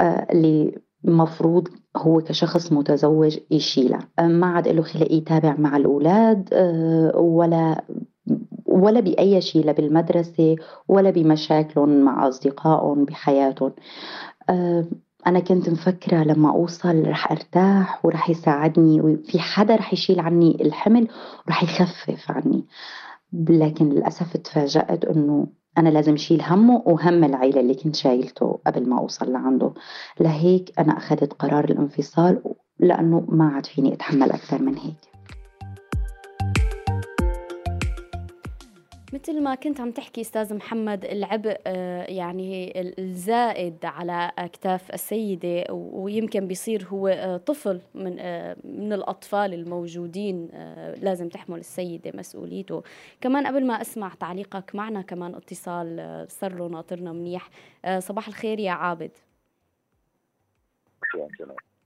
[0.02, 1.68] آه، اللي مفروض
[2.00, 7.84] هو كشخص متزوج يشيلها ما عاد له خلق يتابع مع الأولاد آه، ولا
[8.66, 10.56] ولا بأي شيء لا بالمدرسة
[10.88, 13.72] ولا بمشاكلهم مع أصدقائهم بحياتهم.
[15.28, 21.08] أنا كنت مفكرة لما أوصل رح أرتاح ورح يساعدني وفي حدا رح يشيل عني الحمل
[21.48, 22.66] ورح يخفف عني.
[23.34, 25.48] لكن للأسف تفاجأت إنه
[25.80, 29.74] أنا لازم شيل همه وهم العيلة اللي كنت شايلته قبل ما أوصل لعنده.
[30.20, 32.42] لهيك أنا أخذت قرار الانفصال
[32.80, 35.09] لأنه ما عاد فيني أتحمل أكثر من هيك.
[39.14, 46.48] مثل ما كنت عم تحكي أستاذ محمد العبء آه، يعني الزائد على أكتاف السيدة ويمكن
[46.48, 50.50] بيصير هو آه، طفل من آه، من الأطفال الموجودين
[51.02, 52.84] لازم تحمل السيدة مسؤوليته.
[53.22, 57.50] كمان قبل ما أسمع تعليقك معنا كمان اتصال صار له ناطرنا منيح.
[58.00, 59.12] صباح الخير يا عابد.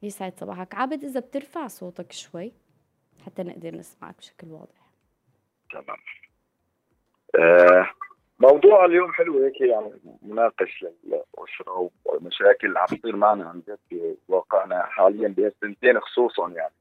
[0.04, 0.76] يسعد صباحك.
[0.76, 2.52] عابد إذا بترفع صوتك شوي
[3.26, 4.90] حتى نقدر نسمعك بشكل واضح.
[5.72, 5.98] تمام.
[8.40, 9.92] موضوع اليوم حلو هيك يعني
[10.22, 16.74] مناقش للاسره والمشاكل اللي عم تصير معنا عن جد بواقعنا حاليا بهالسنتين خصوصا يعني.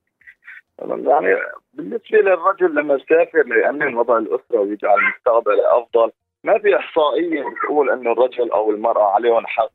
[1.09, 1.37] يعني
[1.75, 6.13] بالنسبة للرجل لما يسافر ليامن وضع الأسرة ويجعل مستقبله أفضل
[6.45, 9.71] ما في إحصائية بتقول إنه الرجل أو المرأة عليهم حق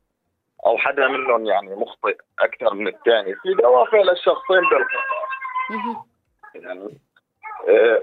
[0.66, 3.34] أو حدا منهم يعني مخطئ أكثر من الثاني.
[3.34, 6.04] في دوافع للشخصين بالخطأ.
[6.54, 6.98] يعني
[7.68, 8.02] آه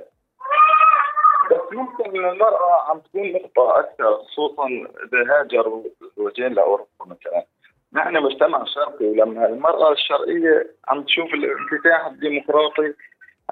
[1.76, 5.84] ممكن المرأة عم تكون نقطة أكثر خصوصا إذا هاجروا
[6.18, 7.46] زوجين لأوروبا مثلا.
[7.94, 12.94] نحن مجتمع شرقي ولما المرأة الشرقية عم تشوف الانفتاح الديمقراطي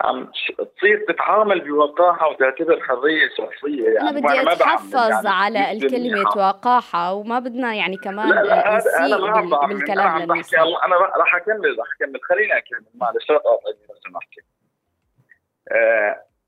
[0.01, 0.31] عم
[0.77, 3.89] تصير تتعامل بوقاحة وتعتبر حرية شخصية.
[3.89, 9.67] يعني أنا بدي أتحفظ يعني على الكلمة وقاحة وما بدنا يعني كمان لا لا أنا
[9.67, 10.41] بالكلام أنا
[10.85, 12.19] أنا راح أكمل راح أكمل.
[12.23, 12.85] خليني أكمل.
[12.95, 14.29] معلش لا تقاطعني لو سمحت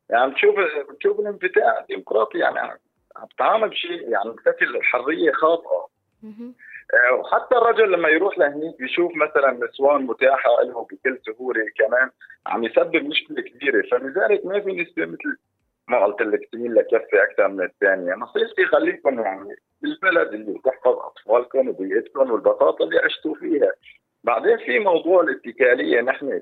[0.10, 0.56] يعني بتشوف
[0.90, 2.78] بتشوف الانفتاح الديمقراطي يعني عم
[3.36, 5.88] تتعامل بشيء يعني بشكل حريه خاطئة.
[6.94, 12.10] آه، وحتى الرجل لما يروح لهنيك بيشوف مثلا نسوان متاحة له بكل سهولة كمان
[12.48, 13.82] عم يسبب مشكلة كبيرة.
[13.92, 15.38] فلذلك ما في نسبة مثل
[15.88, 21.70] ما قلت لك تميل لكفة أكثر من الثانية، نصيحتي خليكم يعني بالبلد اللي بتحفظ أطفالكم
[21.70, 23.72] وبيئتكم والبساطه اللي عشتوا فيها.
[24.24, 26.42] بعدين في موضوع الاتكالية نحن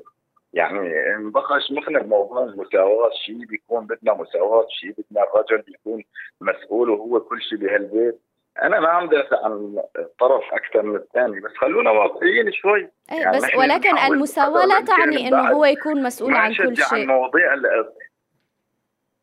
[0.54, 6.04] يعني انبخش مخنا بموضوع المساواة شيء بيكون بدنا مساواة شيء بدنا الرجل يكون
[6.41, 8.20] مسؤول وهو كل شيء بهالبيت.
[8.64, 9.82] أنا ما عم دافع عن
[10.20, 12.89] طرف أكثر من الثاني بس خلونا واقعيين شوي.
[13.12, 16.99] أي يعني بس ولكن المساواة لا تعني إنه هو يكون مسؤول عن كل شيء.
[16.99, 17.54] عن مواضيع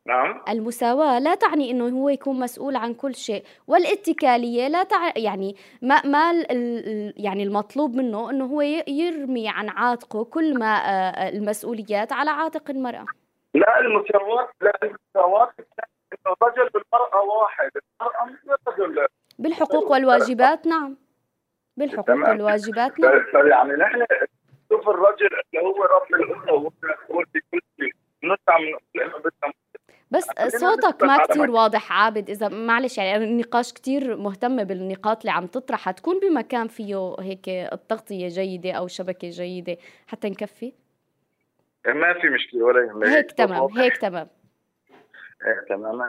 [0.06, 0.42] نعم.
[0.48, 5.12] المساواة لا تعني إنه هو يكون مسؤول عن كل شيء والاتكالية لا تع...
[5.16, 7.14] يعني ما ما ال...
[7.16, 13.06] يعني المطلوب منه إنه هو يرمي عن عاتقه كل ما آه، المسؤوليات على عاتق المرأة.
[13.54, 15.52] لا المساواة لا المساواة
[16.26, 17.70] الرجل والمرأة واحد
[18.00, 19.06] المرأة مثل الرجل
[19.38, 20.96] بالحقوق والواجبات نعم.
[21.76, 23.48] بالحقوق والواجبات نعم.
[23.48, 24.06] يعني نحن
[24.68, 27.92] شوف الرجل اللي هو رب الأسرة وهو مسؤول بكل شيء
[28.24, 29.52] نطلع من بدنا
[30.10, 32.30] بس صوتك ما كتير واضح عابد.
[32.30, 35.80] إذا معلش يعني النقاش كتير مهتمه بالنقاط اللي عم تطرح.
[35.80, 40.72] حتكون بمكان فيه هيك التغطية جيدة أو شبكة جيدة حتى نكفي؟
[41.86, 43.06] ما في مشكلة ولا يهمك.
[43.06, 44.28] هيك تمام هيك تمام.
[45.46, 46.00] إيه تمام.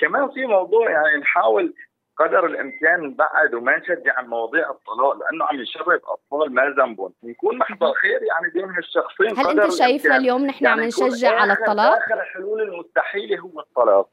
[0.00, 1.74] كمان في موضوع يعني نحاول
[2.20, 7.12] قدر الإمكان نبعد وما نشجع عن مواضيع الطلاق لأنه عم يشرب أطفال ما ذنبهم.
[7.22, 11.52] نكون محضر خير يعني بين هالشخصين هل أنت شايفنا اليوم نحن يعني عم نشجع على
[11.52, 14.08] الطلاق؟ آخر الحلول المستحيلة هو الطلاق.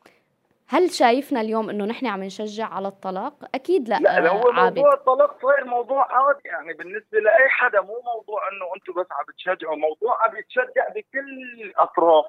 [0.69, 4.77] هل شايفنا اليوم إنه نحن عم نشجع على الطلاق؟ أكيد لا لا هو عابد.
[4.77, 6.41] موضوع الطلاق صاير موضوع عادي.
[6.45, 9.75] يعني بالنسبة لأي حدا مو موضوع إنه أنتم بس عم بتشجعوا.
[9.75, 12.25] موضوع عم يتشجع بكل أطراف.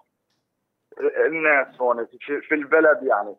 [1.26, 2.07] الناس هون
[2.49, 3.37] في البلد يعني.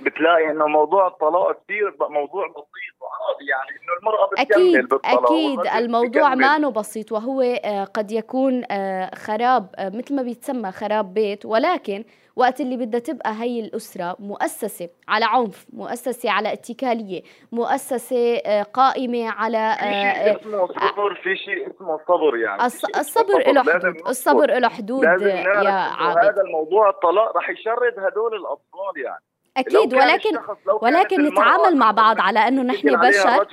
[0.00, 5.66] بتلاقي إنه موضوع الطلاق كثير موضوع بسيط وعادي يعني إنه المرأة بتكمل أكيد بالطلاق أكيد.
[5.66, 11.46] الموضوع ما بسيط وهو آه، قد يكون آه، خراب آه، مثل ما بيتسمى خراب بيت
[11.46, 12.04] ولكن
[12.36, 17.22] وقت اللي بدها تبقى هي الأسرة مؤسسة على عنف مؤسسة على اتكالية
[17.52, 22.64] مؤسسة قائمة على في شيء اسمه صبر في شيء اسمه صبر يعني
[22.96, 26.24] الصبر له حدود الصبر له حدود يا عابد.
[26.24, 29.22] هذا الموضوع الطلاق رح يشرد هدول الأطفال يعني.
[29.56, 30.38] أكيد ولكن
[30.82, 33.46] ولكن نتعامل مع بعض على إنه نحن بشر.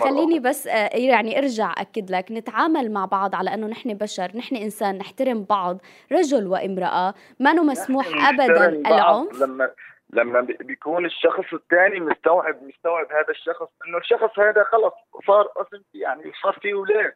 [0.00, 2.32] خليني بس آه، يعني أرجع أكد لك.
[2.32, 5.78] نتعامل مع بعض على إنه نحن بشر نحن إنسان نحترم بعض
[6.12, 9.42] رجل وامرأة ما مسموح ابدا العنف.
[9.42, 9.70] لما
[10.12, 14.92] لما بيكون الشخص الثاني مستوعب مستوعب هذا الشخص إنه الشخص هذا خلص
[15.26, 17.12] صار أصلا يعني صار فيه أولاد.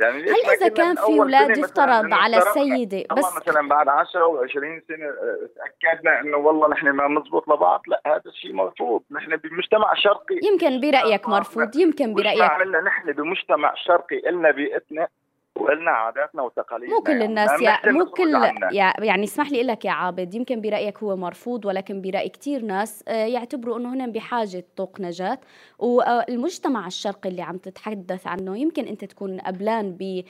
[0.00, 4.82] يعني هل إذا كان في أولاد يفترض على السيده بس مثلا بعد 10 أو 20
[4.88, 9.02] سنة آه، تاكدنا إنه والله نحن ما بنضبط لبعض لا هذا الشيء مرفوض.
[9.10, 10.40] نحن بمجتمع شرقي.
[10.42, 12.40] يمكن برأيك مرفوض يمكن برأيك.
[12.40, 15.08] عملنا نحن بمجتمع شرقي إلنا بيئتنا.
[15.60, 17.24] ولنا عاداتنا وتقاليدنا مو كل يعني.
[17.24, 18.34] الناس يا مو كل
[19.04, 23.26] يعني اسمح لي لك يا عابد يمكن برأيك هو مرفوض ولكن برأي كثير ناس آه،
[23.26, 25.38] يعتبروا إنه هن بحاجة طوق نجاة.
[25.78, 30.24] والمجتمع الشرقي اللي عم تتحدث عنه يمكن أنت تكون قبلان ب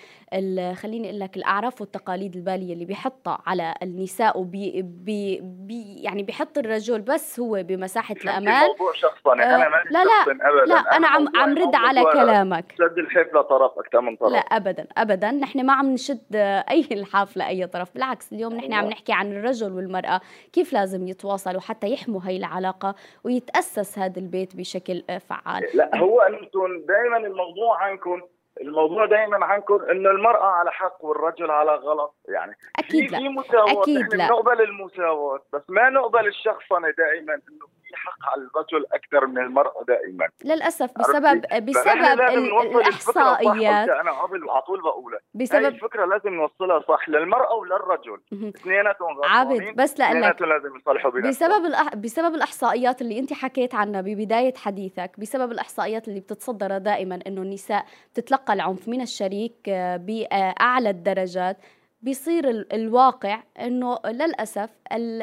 [0.75, 6.59] خليني أقول لك الأعراف والتقاليد البالية اللي بيحطها على النساء وبي بي بي يعني بيحط
[6.59, 8.67] الرجل بس هو بمساحة الأمان.
[8.69, 10.65] موضوع شخصني آه أنا ما لا لا أبداً.
[10.75, 12.75] لا أنا, عم عم رد على كلامك.
[12.79, 14.33] شد الحفله طرف أكثر من طرف.
[14.33, 15.20] لا ابدا ابدا.
[15.21, 16.37] ابدا نحن ما عم نشد
[16.71, 20.21] أي الحاف لأي طرف بالعكس اليوم نحن عم نحكي عن الرجل والمرأة
[20.53, 22.95] كيف لازم يتواصلوا حتى يحموا هي العلاقة
[23.25, 28.23] ويتأسس هذا البيت بشكل فعال لا هو أنتم دائما الموضوع عنكم
[28.61, 33.19] الموضوع دائما عنكم إنه المرأة على حق والرجل على غلط يعني أكيد في لا.
[33.19, 34.27] في مساواه أكيد لا.
[34.27, 39.85] نقبل المساواه بس ما نقبل الشخصنه دائما إنه في حق على الرجل أكثر من المرأة
[39.89, 40.29] دائما.
[40.45, 43.89] للأسف بسبب بسبب الإحصائيات.
[43.89, 45.19] أنا قبل على طول بقولها.
[45.35, 48.21] بسبب الفكرة لازم نوصلها صح للمرأة وللرجل.
[48.33, 51.95] اثنيناتهم عابد بس لانك لازم يصلحوا بسبب الأح...
[51.95, 57.85] بسبب الإحصائيات اللي أنت حكيت عنها ببداية حديثك بسبب الإحصائيات اللي بتتصدرها دائما إنه النساء
[58.13, 61.57] بتتلقى العنف من الشريك آه، بأعلى الدرجات
[62.03, 64.71] بيصير الواقع إنه للأسف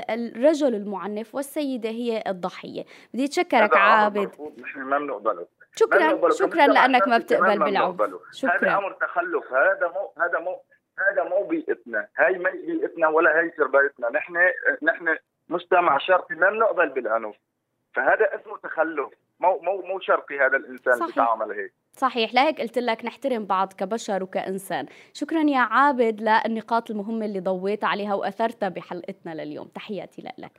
[0.10, 2.86] الرجل المعنف والسيدة هي الضحية.
[3.14, 4.32] بدي أتشكرك عابد.
[4.60, 8.02] نحن ما بنقبله شكرا شكرا لأنك ما بتقبل بالعنف
[8.32, 9.54] شكرا هذا أمر تخلف.
[9.54, 10.62] هذا مو هذا مو
[11.00, 12.08] هذا مو بيئتنا.
[12.18, 14.34] هاي ما بيئتنا ولا هي تربيتنا نحن
[14.84, 15.18] نحن
[15.50, 17.36] مجتمع شرقي ما بنقبل بالعنف.
[17.94, 19.10] فهذا اسمه تخلف.
[19.40, 21.74] مو مو مو شرقي هذا الإنسان بيتعامل هيك.
[21.98, 24.86] صحيح لهيك قلت لك نحترم بعض كبشر وكإنسان.
[25.14, 29.68] شكرا يا عابد للنقاط المهمة اللي ضويت عليها وأثرتها بحلقتنا لليوم.
[29.68, 30.52] تحياتي لك.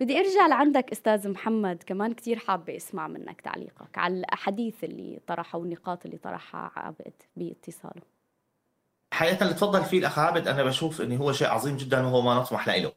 [0.00, 5.58] بدي أرجع لعندك أستاذ محمد كمان كتير حابة أسمع منك تعليقك على الأحاديث اللي طرحها
[5.58, 8.02] والنقاط اللي طرحها عابد باتصاله.
[9.12, 12.34] حقيقة اللي تفضل فيه الأخ عابد أنا بشوف أنه هو شيء عظيم جدا وهو ما
[12.34, 12.92] نطمح له.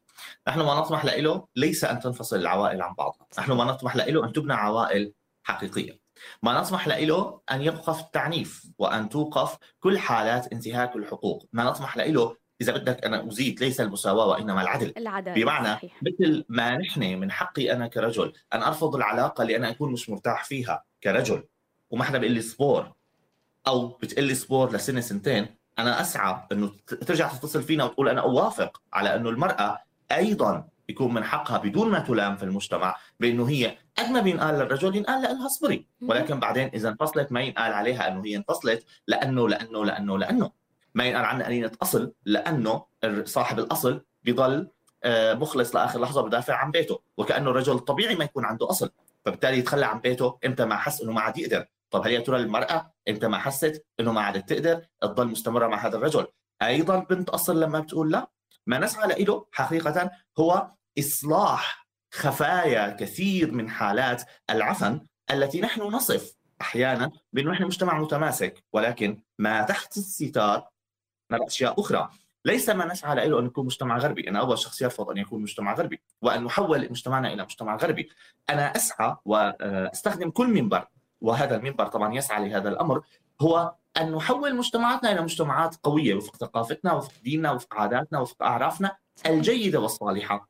[0.47, 3.27] نحن ما نطمح له ليس أن تنفصل العوائل عن بعضها.
[3.39, 5.13] نحن ما نطمح له أن تبنى عوائل
[5.43, 6.04] حقيقية.
[6.43, 11.47] ما نطمح له أن يوقف التعنيف وأن توقف كل حالات انتهاك الحقوق.
[11.53, 14.93] ما نطمح له إذا بدك أنا أزيد ليس المساواة وإنما العدل.
[14.97, 16.03] العدالة بمعنى صحيح.
[16.03, 20.43] مثل ما نحن من حقي أنا كرجل أن أرفض العلاقة اللي أنا أكون مش مرتاح
[20.43, 21.43] فيها كرجل.
[21.89, 22.93] وما حدا بيقول لي اصبر؟
[23.67, 25.55] أو بتقول لي اصبر لسنة سنتين.
[25.79, 29.79] أنا أسعى أنه ترجع تتصل فينا وتقول أنا أوافق على أنه المرأة
[30.11, 34.95] أيضا يكون من حقها بدون ما تلام في المجتمع بأنه هي قد ما بينقال للرجل
[34.95, 39.85] ينقال لها اصبري ولكن بعدين إذا انفصلت ما ينقال عليها إنه هي انفصلت لأنه لأنه
[39.85, 40.51] لأنه لأنه.
[40.95, 42.85] ما ينقال عنها قليله اصل لأنه
[43.23, 44.69] صاحب الأصل بيضل
[45.03, 46.99] آه، مخلص لآخر لحظة بدافع عن بيته.
[47.17, 48.91] وكأنه الرجل طبيعي ما يكون عنده أصل.
[49.25, 51.65] فبالتالي يتخلى عن بيته إمتى ما حس إنه ما عاد يقدر.
[51.91, 55.87] طب هل يا ترى المرأة إمتى ما حست إنه ما عادت تقدر؟ تضل مستمرة مع
[55.87, 56.27] هذا الرجل.
[56.61, 58.29] أيضا بنت أصل لما بتقول لا.
[58.67, 61.84] ما نسعى له حقيقة هو إصلاح
[62.15, 69.61] خفايا كثير من حالات العفن التي نحن نصف أحيانا بأنه نحن مجتمع متماسك ولكن ما
[69.61, 70.67] تحت الستار
[71.29, 72.09] من أشياء أخرى
[72.45, 75.73] ليس ما نسعى له أن يكون مجتمع غربي، أنا أول شخص يرفض أن يكون مجتمع
[75.73, 78.09] غربي وأن نحول مجتمعنا إلى مجتمع غربي.
[78.49, 80.87] أنا أسعى وأستخدم كل منبر
[81.21, 83.01] وهذا المنبر طبعا يسعى لهذا الأمر
[83.41, 88.97] هو أن نحول مجتمعاتنا إلى مجتمعات قوية وفق ثقافتنا وفق ديننا وفق عاداتنا وفق أعرافنا
[89.25, 90.49] الجيدة والصالحة.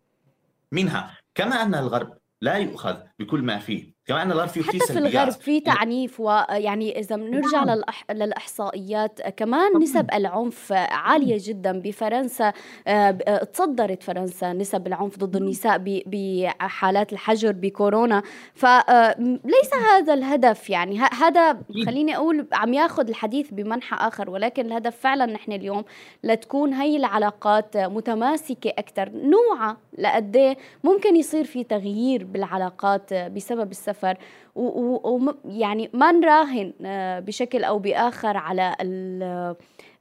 [0.71, 3.94] منها كما أن الغرب لا يؤخذ بكل ما فيه.
[4.07, 7.77] كما ان الغرب فيه حتى في الغرب في تعنيف ويعني إذا بنرجع نعم.
[7.77, 8.11] للأح...
[8.11, 12.53] للإحصائيات كمان نسب العنف عالية جدا بفرنسا
[12.87, 13.11] آه،
[13.53, 18.23] تصدرت فرنسا نسب العنف ضد النساء بحالات الحجر بكورونا.
[18.53, 20.99] فليس آه، هذا الهدف يعني.
[20.99, 25.83] هذا خليني أقول عم ياخذ الحديث بمنحى آخر ولكن الهدف فعلا نحن اليوم
[26.23, 34.17] لتكون هي العلاقات متماسكة أكثر نوعا لقد ممكن يصير في تغيير بالعلاقات بسبب السفر السفر
[34.55, 38.75] ويعني ما نراهن آه، بشكل أو بآخر على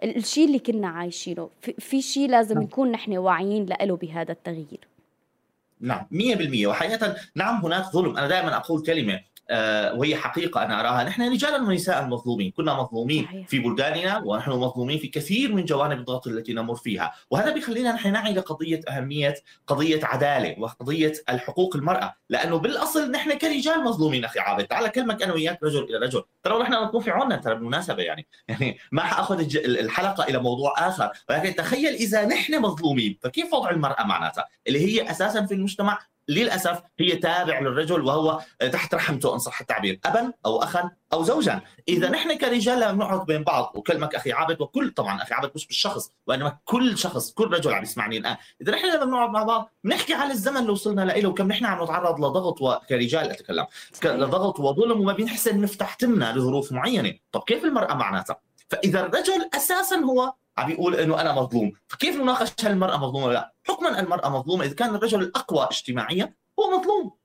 [0.02, 1.50] الشيء اللي كنا عايشينه.
[1.78, 2.64] في شيء لازم نعم.
[2.64, 4.88] نكون نحن واعيين له بهذا التغيير.
[5.80, 8.16] نعم 100% وحقيقة نعم هناك ظلم.
[8.16, 9.20] أنا دائما أقول كلمة
[9.94, 11.04] وهي حقيقة أنا أراها.
[11.04, 12.50] نحن رجالا ونساء مظلومين.
[12.50, 13.44] كنا مظلومين.
[13.48, 17.12] في بلداننا ونحن مظلومين في كثير من جوانب الضغط التي نمر فيها.
[17.30, 19.34] وهذا بيخلينا نحن نعي لقضية أهمية
[19.66, 22.14] قضية عدالة وقضية الحقوق المرأة.
[22.28, 24.66] لأنه بالأصل نحن كرجال مظلومين أخي عابد.
[24.66, 26.22] تعال كلمك أنا وياك رجل إلى رجل.
[26.42, 28.26] ترى نحن نكون في عنا ترى بالمناسبة يعني.
[28.48, 31.10] يعني ما حأخذ الحلقة إلى موضوع آخر.
[31.30, 33.18] ولكن تخيل إذا نحن مظلومين.
[33.22, 38.40] فكيف وضع المرأة معناتها؟ اللي هي أساسا في المجتمع للأسف هي تابع للرجل وهو
[38.72, 41.60] تحت رحمته أن صح التعبير ابا أو اخا أو زوجا.
[41.88, 45.66] إذا نحن كرجال لما نقعد بين بعض وكلمك أخي عابد وكل طبعا أخي عابد مش
[45.66, 48.36] بالشخص وإنما كل شخص كل رجل عم يسمعني الآن.
[48.60, 51.84] إذا نحن لما بنقعد مع بعض بنحكي على الزمن اللي وصلنا له وكم نحن عم
[51.84, 53.66] نتعرض لضغط وكرجال أتكلم
[54.04, 57.14] لضغط وظلم وما بنحسن نفتح تمنا لظروف معينة.
[57.32, 61.72] طب كيف المرأة معناتها؟ فإذا الرجل أساسا هو عم يقول إنه أنا مظلوم.
[61.88, 64.64] فكيف نناقش هل المراه مظلومة ولا لا؟ حكما المرأة مظلومة.
[64.64, 67.16] إذا كان الرجل الأقوى اجتماعيا هو مظلوم.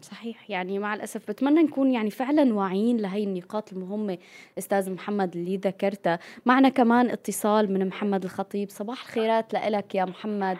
[0.00, 0.50] صحيح.
[0.50, 4.18] يعني مع الأسف بتمنى نكون يعني فعلا واعيين لهي النقاط المهمة
[4.58, 6.18] أستاذ محمد اللي ذكرتها.
[6.46, 8.70] معنا كمان اتصال من محمد الخطيب.
[8.70, 10.58] صباح الخيرات لك يا محمد.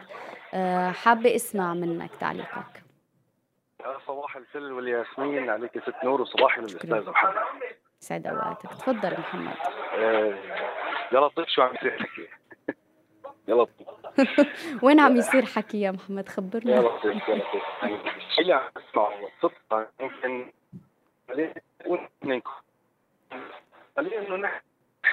[0.54, 2.84] آه، حابة أسمع منك تعليقك.
[4.06, 5.50] صباح الفل والياسمين.
[5.50, 7.34] عليك ست نور وصباح للأستاذ محمد.
[8.00, 8.70] سعد أوقاتك.
[8.70, 9.56] تفضل محمد.
[9.98, 10.34] آه،
[11.12, 12.28] يا لطيف شو عم يصير حكي؟
[13.48, 13.88] يا لطيف
[14.84, 16.76] وين عم يصير حكي يا محمد؟ خبرنا.
[16.76, 17.62] يا لطيف يا لطيف
[18.38, 20.52] اللي عم اسمعه صدقا يمكن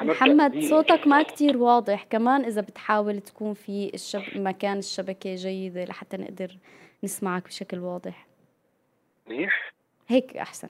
[0.02, 2.04] محمد صوتك ما كتير واضح.
[2.04, 4.24] كمان إذا بتحاول تكون في الشب...
[4.36, 6.58] مكان الشبكة جيدة لحتى نقدر
[7.04, 8.28] نسمعك بشكل واضح.
[9.28, 9.72] منيح؟
[10.08, 10.70] هيك أحسن.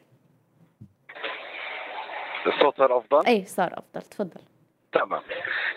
[2.48, 4.02] الصوت صار أفضل؟ إيه صار أفضل.
[4.02, 4.42] تفضل.
[4.92, 5.22] تمام.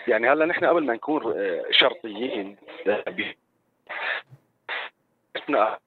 [0.07, 2.57] يعني هلا نحن قبل ما نكون آه، شرطيين
[5.35, 5.79] إحنا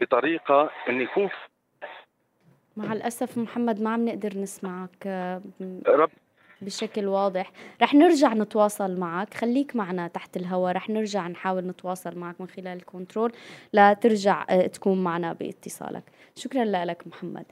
[0.00, 1.30] بطريقة إن يكون
[2.76, 5.06] مع الأسف محمد ما عم نقدر نسمعك
[5.86, 6.10] رب
[6.62, 7.52] بشكل واضح.
[7.82, 9.34] رح نرجع نتواصل معك.
[9.34, 10.72] خليك معنا تحت الهواء.
[10.72, 13.32] رح نرجع نحاول نتواصل معك من خلال الكنترول
[13.72, 16.02] لترجع آه، تكون معنا باتصالك.
[16.38, 17.44] شكرا لك محمد.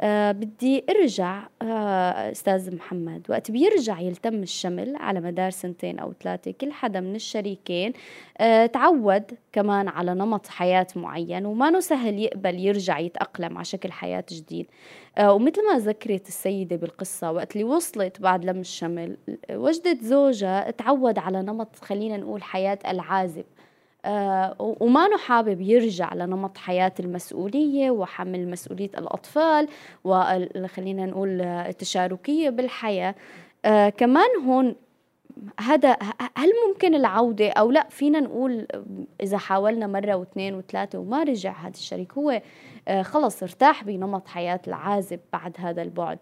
[0.00, 3.26] آه بدي أرجع آه أستاذ محمد.
[3.28, 7.92] وقت بيرجع يلتم الشمل على مدار سنتين أو ثلاثة كل حدا من الشريكين
[8.38, 14.24] آه تعود كمان على نمط حياة معين وما سهل يقبل يرجع يتأقلم على شكل حياة
[14.30, 14.66] جديد.
[15.18, 19.16] آه ومثل ما ذكرت السيدة بالقصة وقت اللي وصلت بعد لم الشمل
[19.50, 23.44] وجدت زوجها تعود على نمط خلينا نقول حياة العازب.
[24.58, 29.68] وما حابب يرجع لنمط حياة المسؤولية وحمل مسؤولية الأطفال
[30.04, 33.14] وخلينا نقول التشاركية بالحياة.
[33.64, 34.74] آه كمان هون
[35.60, 35.96] هذا
[36.36, 38.66] هل ممكن العودة أو لا؟ فينا نقول
[39.20, 42.42] إذا حاولنا مرة واثنين وثلاثة وما رجع هذا الشريك هو
[42.88, 46.18] آه خلص ارتاح بنمط حياة العازب بعد هذا البعد.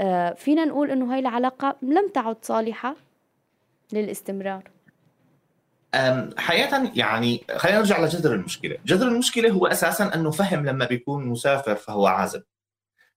[0.00, 2.94] آه فينا نقول إنه هاي العلاقة لم تعد صالحة
[3.92, 4.62] للاستمرار.
[6.36, 11.74] حقيقة يعني خلينا نرجع لجذر المشكلة، جذر المشكلة هو أساسا أنه فهم لما بيكون مسافر
[11.74, 12.42] فهو عازب.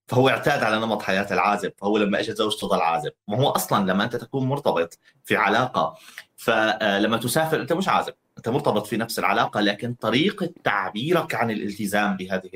[0.07, 3.11] فهو اعتاد على نمط حياة العازب فهو لما اجت زوجته ظل عازب.
[3.27, 5.97] ما هو أصلا لما أنت تكون مرتبط في علاقة
[6.35, 12.17] فلما تسافر أنت مش عازب أنت مرتبط في نفس العلاقة لكن طريقة تعبيرك عن الالتزام
[12.17, 12.49] بهذه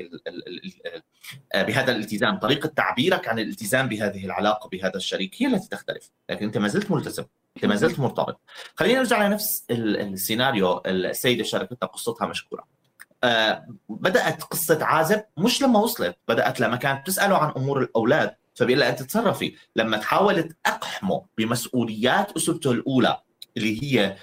[1.54, 6.10] بهذا الالتزام طريقة تعبيرك عن الالتزام بهذه العلاقة بهذا الشريك هي التي تختلف.
[6.30, 7.24] لكن أنت ما زلت ملتزم.
[7.64, 8.40] انت ما زلت مرتبط.
[8.74, 12.64] خلينا نرجع لنفس السيناريو السيدة شاركتنا قصتها مشكوره
[13.24, 18.80] آه بدأت قصة عازب مش لما وصلت بدأت لما كانت تسأله عن أمور الأولاد فبيقول
[18.80, 23.20] لها أنت تصرفي لما تحاول تقحمه بمسؤوليات أسرته الأولى
[23.56, 24.16] اللي هي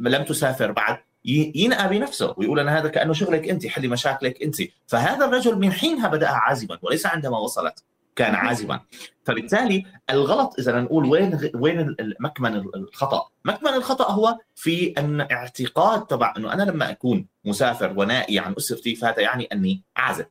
[0.00, 4.56] لم تسافر بعد ينأى بنفسه ويقول أنا هذا كأنه شغلك أنت حلي مشاكلك أنت.
[4.86, 7.84] فهذا الرجل من حينها بدأها عازبا وليس عندما وصلت.
[8.16, 8.80] كان عازبا.
[9.24, 13.28] فبالتالي الغلط إذا نقول وين وين مكمن الخطأ.
[13.44, 18.94] مكمن الخطأ هو في أن اعتقاد تبع أنه أنا لما أكون مسافر ونائي عن أسرتي
[18.94, 20.26] فهذا يعني أني عازب.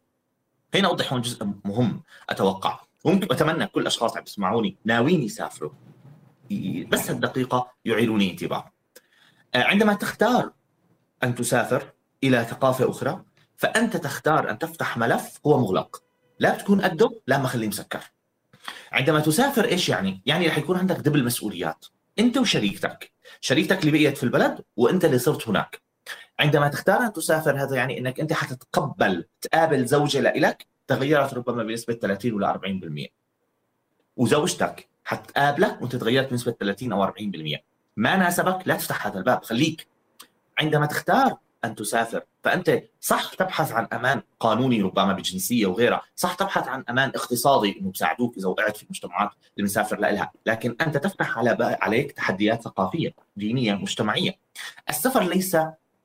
[0.76, 2.80] هنا أوضح هون جزء مهم أتوقع.
[3.06, 5.72] ممكن أتمنى كل الأشخاص عم يسمعوني ناويين يسافروا.
[6.88, 8.72] بس الدقيقة يعيروني انتباه.
[9.56, 10.52] عندما تختار
[11.24, 11.92] أن تسافر
[12.24, 13.24] إلى ثقافة أخرى
[13.58, 16.04] فأنت تختار أن تفتح ملف هو مغلق.
[16.42, 18.00] لا بتكون قده لا ما خليه مسكر.
[18.92, 21.86] عندما تسافر إيش يعني؟ يعني رح يكون عندك دبل مسؤوليات.
[22.20, 23.12] أنت وشريكتك.
[23.42, 25.82] شريكتك اللي بقيت في البلد وأنت اللي صرت هناك.
[26.40, 31.94] عندما تختار أن تسافر هذا يعني إنك أنت حتتقبل تقابل زوجة لإلك تغيرت ربما بنسبة
[31.94, 33.08] 30 ولا 40%
[34.18, 37.58] وزوجتك حتقابلك وأنت تغيرت بنسبة 30 أو 40%
[37.98, 39.88] ما ناسبك؟ لا تفتح هذا الباب خليك.
[40.60, 42.22] عندما تختار أن تسافر.
[42.44, 47.92] فأنت صح تبحث عن أمان قانوني ربما بجنسية وغيرها صح تبحث عن أمان اقتصادي إنه
[47.92, 53.14] بساعدوك إذا وقعت في المجتمعات اللي بنسافر لها لكن أنت تفتح على عليك تحديات ثقافية
[53.36, 54.32] دينية مجتمعية.
[54.90, 55.58] السفر ليس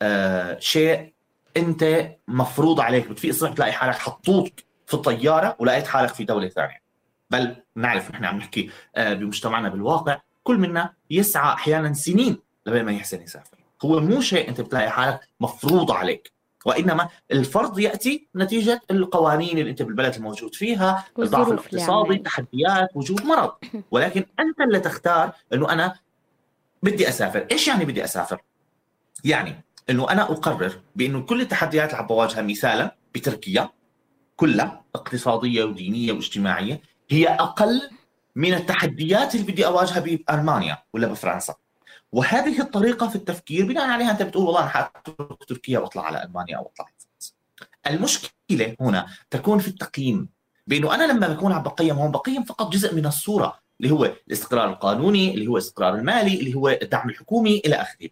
[0.03, 1.13] آه شيء
[1.57, 4.49] أنت مفروض عليك بتفيق الصبح بتلاقي حالك حطوك
[4.87, 6.83] في الطيارة ولقيت حالك في دولة ثانية.
[7.31, 12.93] بل نعرف نحن عم نحكي آه بمجتمعنا بالواقع كل منا يسعى أحيانا سنين لبين ما
[12.93, 13.56] يحسن يسافر.
[13.85, 16.33] هو مو شيء أنت بتلاقي حالك مفروض عليك.
[16.67, 22.23] وإنما الفرض يأتي نتيجة القوانين اللي أنت بالبلد الموجود فيها الضعف الاقتصادي يعني.
[22.23, 23.53] تحديات وجود مرض.
[23.91, 25.99] ولكن أنت اللي تختار إنه أنا
[26.83, 27.47] بدي أسافر.
[27.53, 28.43] إيش يعني بدي أسافر؟
[29.25, 33.71] يعني إنه أنا أقرر بإنه كل التحديات اللي عم بواجهها مثالا بتركيا
[34.37, 37.91] كلها اقتصادية ودينية واجتماعية هي أقل
[38.37, 41.55] من التحديات اللي بدي أواجهها بألمانيا ولا بفرنسا.
[42.17, 46.57] وهذه الطريقة في التفكير بناء عليها أنت بتقول والله أنا حاترك تركيا واطلع على ألمانيا
[46.57, 46.87] أو أطلع
[47.87, 50.29] المشكلة هنا تكون في التقييم
[50.67, 54.69] بأنه أنا لما بكون عم بقيم هون بقيم فقط جزء من الصورة اللي هو الاستقرار
[54.69, 58.09] القانوني اللي هو الاستقرار المالي اللي هو الدعم الحكومي إلى آخره.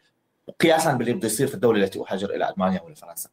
[0.61, 3.29] قياسا باللي بده يصير في الدولة التي أهاجر إلى ألمانيا ولا فرنسا.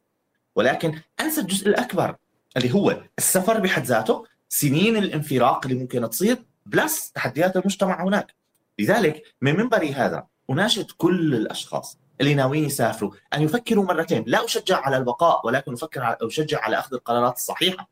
[0.54, 2.16] ولكن انسى الجزء الأكبر
[2.56, 8.34] اللي هو السفر بحد ذاته سنين الانفراق اللي ممكن تصير بلس تحديات المجتمع هناك.
[8.78, 14.80] لذلك من منبري هذا اناشد كل الأشخاص اللي ناويين يسافروا أن يفكروا مرتين، لا أشجع
[14.80, 17.88] على البقاء ولكن أفكر أشجع على أخذ القرارات الصحيحة.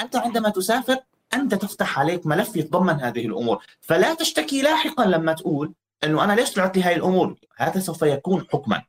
[0.00, 0.96] أنت عندما تسافر
[1.34, 5.72] أنت تفتح عليك ملف يتضمن هذه الأمور، فلا تشتكي لاحقا لما تقول
[6.04, 8.82] إنه أنا ليش طلعت لي هاي الأمور؟ هذا سوف يكون حكما.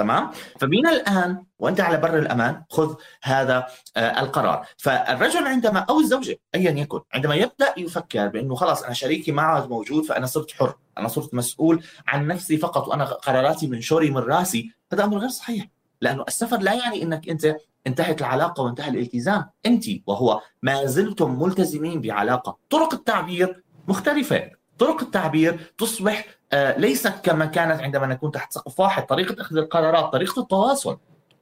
[0.00, 0.30] تمام؟
[0.60, 4.66] فبينا الآن وأنت على بر الأمان خذ هذا آه القرار.
[4.76, 9.68] فالرجل عندما أو الزوجة ايا يكن عندما يبدأ يفكر بأنه خلاص أنا شريكي ما عاد
[9.68, 14.18] موجود فأنا صرت حر أنا صرت مسؤول عن نفسي فقط وأنا قراراتي من شوري من
[14.18, 15.68] رأسي هذا أمر غير صحيح.
[16.00, 19.50] لأنه السفر لا يعني إنك أنت انتهت العلاقة وانتهى الالتزام.
[19.66, 22.56] أنت وهو ما زلتم ملتزمين بعلاقة.
[22.70, 24.59] طرق التعبير مختلفة.
[24.80, 29.06] طرق التعبير تصبح آه، ليست كما كانت عندما نكون تحت سقف واحد.
[29.06, 30.98] طريقة أخذ القرارات طريقة التواصل.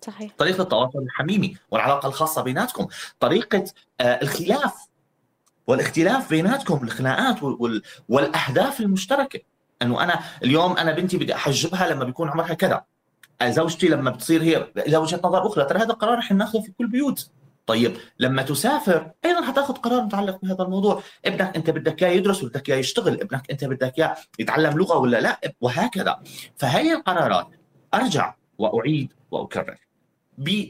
[0.07, 0.32] صحيح.
[0.39, 2.86] طريقة التواصل الحميمي والعلاقة الخاصة بيناتكم.
[3.20, 3.64] طريقة
[4.01, 4.74] آه، الخلاف
[5.66, 7.36] والاختلاف بيناتكم الخناقات
[8.09, 9.41] والأهداف المشتركة.
[9.82, 12.84] أنه أنا اليوم أنا بنتي بدي أحجبها لما بيكون عمرها كذا.
[13.45, 16.86] زوجتي لما بتصير هي لها وجهة نظر أخرى ترى هذا قرار رح ناخذه في كل
[16.86, 17.30] بيوت.
[17.68, 21.02] طيب لما تسافر أيضا حتأخذ قرار متعلق بهذا الموضوع.
[21.24, 23.20] ابنك أنت بدك إياه يدرس ولا بدك إياه يشتغل.
[23.20, 26.22] ابنك أنت بدك إياه يتعلم لغة ولا لا؟ وهكذا.
[26.56, 27.46] فهي القرارات
[27.94, 29.76] أرجع وأعيد وأكرر
[30.38, 30.64] ب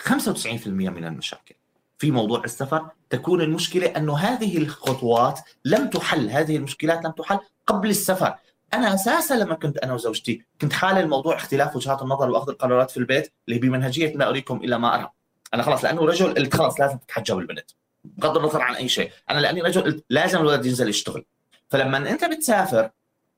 [0.00, 1.54] 95% من المشاكل.
[1.98, 7.90] في موضوع السفر تكون المشكلة انه هذه الخطوات لم تحل هذه المشكلات لم تحل قبل
[7.90, 8.34] السفر.
[8.74, 12.96] أنا أساسا لما كنت أنا وزوجتي كنت حالل الموضوع اختلاف وجهات النظر وأخذ القرارات في
[12.96, 15.21] البيت اللي بمنهجية لا أريكم إلا ما أرى.
[15.54, 17.70] أنا خلاص لأنه رجل قلت خلاص لازم تتحجب البنت
[18.04, 19.10] بغض النظر عن أي شيء.
[19.30, 21.24] أنا لأني رجل قلت لازم الولد ينزل يشتغل.
[21.70, 22.90] فلما أنت بتسافر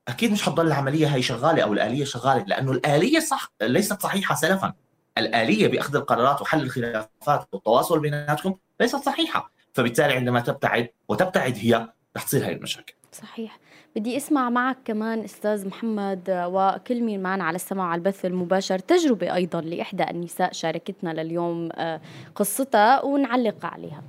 [0.08, 4.74] أكيد مش حتضل العملية هي شغالة أو الآلية شغالة لأنه الآلية صح ليست صحيحة سلفا.
[5.18, 9.50] الآلية بأخذ القرارات وحل الخلافات والتواصل بيناتكم ليست صحيحة.
[9.74, 12.94] فبالتالي عندما تبتعد وتبتعد هي رح تصير هاي المشاكل.
[13.12, 13.58] صحيح.
[13.96, 19.34] بدي أسمع معك كمان أستاذ محمد وكل مين معنا على السماع على البث المباشر تجربة
[19.34, 22.00] أيضا لإحدى النساء شاركتنا لليوم آه،
[22.34, 24.02] قصتها ونعلق عليها.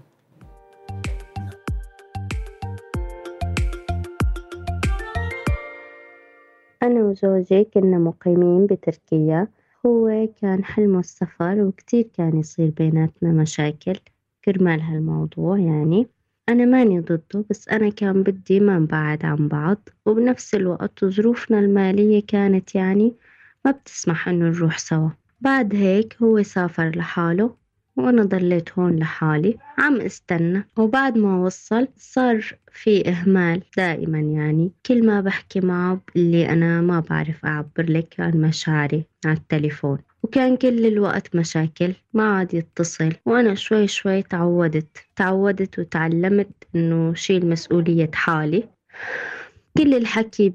[6.83, 9.47] أنا وزوجي كنا مقيمين بتركيا.
[9.85, 13.99] هو كان حلمه السفر وكتير كان يصير بيناتنا مشاكل
[14.45, 16.07] كرمال هالموضوع يعني.
[16.49, 22.23] أنا ماني ضده بس أنا كان بدي ما نبعد عن بعض وبنفس الوقت ظروفنا المالية
[22.27, 23.15] كانت يعني
[23.65, 25.09] ما بتسمح إنه نروح سوا.
[25.41, 27.55] بعد هيك هو سافر لحاله
[27.95, 30.67] وأنا ضليت هون لحالي عم استنى.
[30.77, 34.71] وبعد ما وصل صار في إهمال دائما يعني.
[34.85, 39.97] كل ما بحكي معه اللي أنا ما بعرف أعبر لك عن مشاعري على التليفون.
[40.25, 47.49] وكان كل الوقت مشاكل ما عاد يتصل وأنا شوي شوي تعودت تعودت وتعلمت إنه شيل
[47.49, 48.63] مسؤولية حالي.
[49.77, 50.53] كل الحكي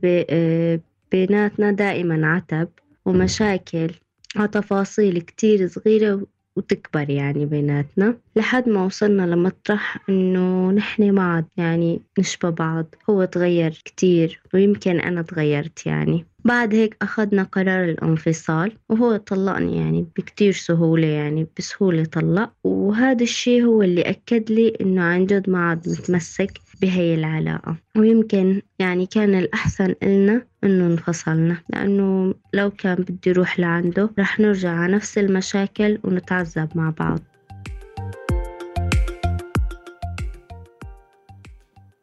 [1.12, 2.68] بيناتنا دائما عتب
[3.04, 3.90] ومشاكل
[4.36, 11.46] على تفاصيل كتير صغيرة وتكبر يعني بيناتنا لحد ما وصلنا لمطرح إنه نحن ما عاد
[11.56, 12.94] يعني نشبه بعض.
[13.10, 16.26] هو تغير كتير ويمكن أنا تغيرت يعني.
[16.44, 22.52] بعد هيك أخذنا قرار الانفصال وهو طلقني يعني بكتير سهولة يعني بسهولة طلق.
[22.64, 27.76] وهذا الشي هو اللي أكد لي إنه عن جد ما عاد متمسك بهي العلاقة.
[27.96, 34.70] ويمكن يعني كان الأحسن إلنا إنه انفصلنا لأنه لو كان بدي روح لعنده رح نرجع
[34.70, 37.20] على نفس المشاكل ونتعذب مع بعض.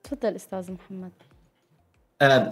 [0.03, 1.11] تفضل أستاذ محمد.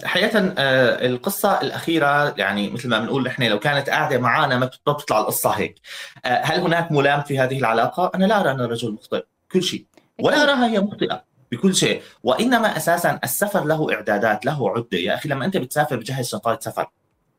[0.04, 5.20] حقيقة آه، القصة الأخيرة يعني مثل ما بنقول نحن لو كانت قاعدة معنا ما بتطلع
[5.20, 5.80] القصة هيك.
[6.26, 9.86] آه، هل هناك ملام في هذه العلاقة؟ أنا لا أرى أن الرجل مخطئ كل شيء.
[10.20, 12.02] ولا أراها هي مخطئة بكل شيء.
[12.24, 14.98] وإنما أساسا السفر له إعدادات له عدة.
[14.98, 16.90] يا أخي لما أنت بتسافر بجهز شنطات سفر.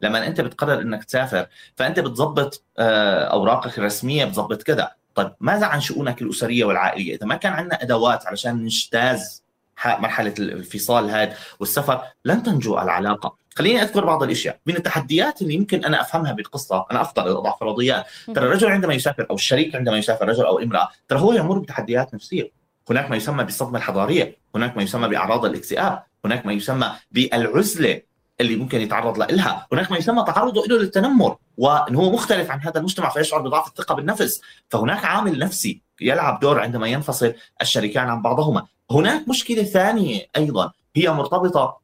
[0.01, 1.47] لما أنت بتقرر أنك تسافر
[1.77, 4.93] فأنت بتضبط أوراقك الرسمية بتضبط كذا.
[5.15, 9.46] طيب ماذا عن شؤونك الأسرية والعائلية؟ إذا ما كان عندنا أدوات علشان نجتاز
[9.85, 13.37] مرحلة الانفصال هذا والسفر لن تنجو العلاقة.
[13.57, 14.59] خليني أذكر بعض الأشياء.
[14.67, 19.27] من التحديات اللي يمكن أنا أفهمها بالقصة أنا افترض اضع فرضيات ترى الرجل عندما يسافر
[19.31, 22.53] أو الشريك عندما يسافر رجل أو امرأة ترى هو يمر بتحديات نفسية.
[22.91, 28.03] هناك ما يسمى بالصدمة الحضارية هناك ما يسمى بأعراض الاكتئاب هناك ما يسمى بالعزلة
[28.41, 29.67] اللي ممكن يتعرض لها.
[29.73, 33.95] هناك ما يسمى تعرضه له للتنمر وإن هو مختلف عن هذا المجتمع فيشعر بضعف الثقة
[33.95, 34.41] بالنفس.
[34.69, 38.67] فهناك عامل نفسي يلعب دور عندما ينفصل الشريكان عن بعضهما.
[38.91, 41.81] هناك مشكلة ثانية أيضا هي مرتبطة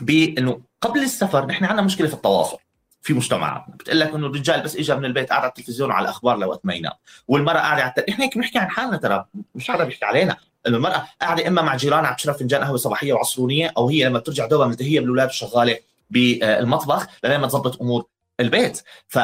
[0.00, 2.58] بأنه قبل السفر نحن عندنا مشكلة في التواصل
[3.02, 3.74] في مجتمعاتنا.
[3.76, 6.74] بتقول لك إنه الرجال بس اجى من البيت قاعد على التلفزيون وعلى الأخبار لوقت ما
[6.74, 6.92] ينام
[7.28, 7.94] والمرأة قاعدة على.
[8.08, 9.24] إحنا هيك بنحكي عن حالنا ترى
[9.54, 10.36] مش حدا بيحكي علينا.
[10.66, 14.18] إنه المرأة قاعدة إما مع جيرانها عم تشرب فنجان قهوة صباحية وعصرونية أو هي لما
[14.18, 15.78] بترجع دوبها ملتهيه بالأولاد وشغالة
[16.10, 18.06] بالمطبخ لما تظبط أمور
[18.40, 18.82] البيت.
[19.08, 19.18] ف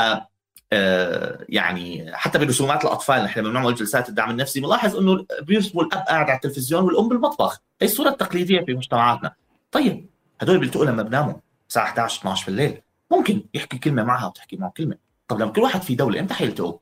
[1.49, 4.61] يعني حتى برسومات الأطفال نحن لما بنعمل جلسات الدعم النفسي.
[4.61, 7.61] بنلاحظ إنه بيرسموا الاب قاعد على التلفزيون والأم بالمطبخ.
[7.81, 9.35] هي الصورة التقليدية في مجتمعاتنا.
[9.73, 10.07] طيب
[10.41, 11.35] هدول بيلتقوا لما بناموا
[11.69, 12.81] الساعة 11 12 بالليل.
[13.11, 14.97] ممكن يحكي كلمة معها وتحكي معه كلمة.
[15.29, 16.79] طب لما كل واحد في دولة إمتى حيلتقوا؟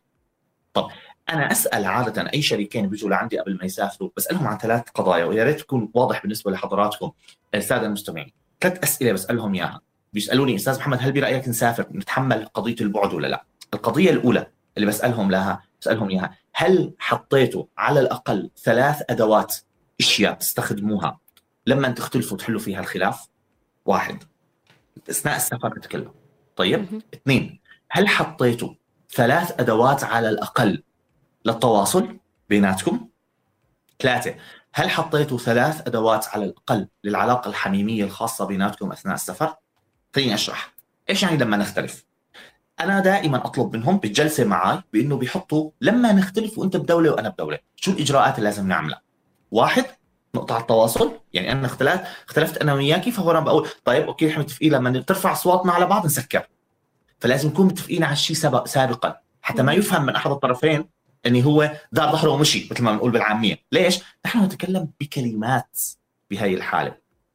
[0.75, 0.89] طب
[1.31, 5.45] أنا أسأل عادة أي شريكين بيجوا لعندي قبل ما يسافروا بسألهم عن ثلاث قضايا ويا
[5.45, 7.13] ريت تكون واضح بالنسبة لحضراتكم.
[7.55, 9.81] الساده المستمعين ثلاث أسئلة بسألهم إياها.
[10.13, 14.47] بيسألوني أستاذ محمد هل برأيك نسافر نتحمل قضية البعد ولا لا؟ القضية الأولى
[14.77, 16.39] اللي بسألهم لها بسألهم إياها.
[16.55, 19.57] هل حطيتوا على الأقل ثلاث أدوات
[20.01, 21.19] أشياء تستخدموها
[21.67, 23.29] لما تختلفوا تحلوا فيها الخلاف؟
[23.85, 24.23] واحد
[25.11, 26.13] أثناء السفر بتكلم
[26.57, 27.61] طيب؟ اثنين
[27.91, 28.75] هل حطيتوا
[29.11, 30.83] ثلاث أدوات على الأقل
[31.45, 32.19] للتواصل
[32.49, 33.09] بيناتكم؟
[34.01, 34.35] ثلاثة
[34.75, 39.55] هل حطيتوا ثلاث أدوات على الأقل للعلاقة الحميمية الخاصة بيناتكم أثناء السفر؟
[40.15, 40.75] خليني أشرح.
[41.11, 42.05] إيش يعني لما نختلف؟
[42.81, 47.91] أنا دائما أطلب منهم بالجلسه معي بإنه بيحطوا لما نختلف وأنت بدولة وأنا بدولة شو
[47.91, 49.03] الإجراءات اللي لازم نعملها؟
[49.51, 49.85] واحد
[50.35, 55.01] نقطع التواصل يعني أنا اختلفت اختلفت أنا وياكي فورا بقول؟ طيب أوكي إحنا متفقين لما
[55.01, 56.47] ترفع أصواتنا على بعض نسكر.
[57.21, 60.85] فلازم نكون متفقين على الشيء سبق سابقا حتى ما يفهم من أحد الطرفين
[61.27, 63.57] إني هو دار ظهره ومشي مثل ما بنقول بالعامية.
[63.73, 65.81] ليش؟ نحن نتكلم بكلمات
[66.31, 66.95] بهي الحالة.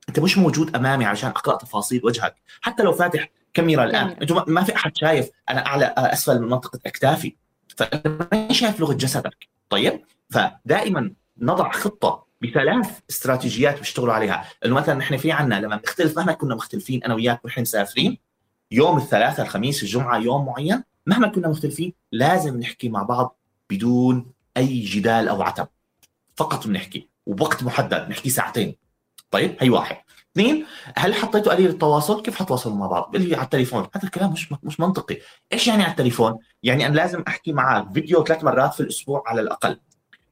[0.10, 2.36] أنت مش موجود أمامي عشان أقرأ تفاصيل وجهك.
[2.62, 4.08] حتى لو فاتح كاميرا الآن.
[4.08, 5.30] أنتم ما في أحد شايف.
[5.50, 7.36] أنا أعلى أسفل من منطقة أكتافي.
[7.78, 9.48] فانت ما شايف لغة جسدك.
[9.70, 14.46] طيب؟ فدائما نضع خطة بثلاث استراتيجيات بيشتغلوا عليها.
[14.66, 18.18] إنه مثلا نحن في عنا لما بنختلف مهما كنا مختلفين أنا وياك ونحن مسافرين
[18.72, 23.38] يوم الثلاثاء الخميس الجمعة يوم معين مهما كنا مختلفين لازم نحكي مع بعض
[23.70, 24.26] بدون
[24.58, 25.68] أي جدال أو عتب.
[26.36, 28.76] فقط بنحكي وبوقت محدد نحكي ساعتين.
[29.32, 29.98] طيب؟ هي واحد.
[30.38, 30.66] اثنين
[30.96, 34.54] هل حطيتوا آلية التواصل؟ كيف حتواصلوا مع بعض؟ بيقول لي على التليفون، هذا الكلام مش
[34.64, 35.18] مش منطقي،
[35.54, 39.42] إيش يعني على التليفون؟ يعني أنا لازم أحكي معك فيديو ثلاث مرات في الأسبوع على
[39.42, 39.80] الأقل.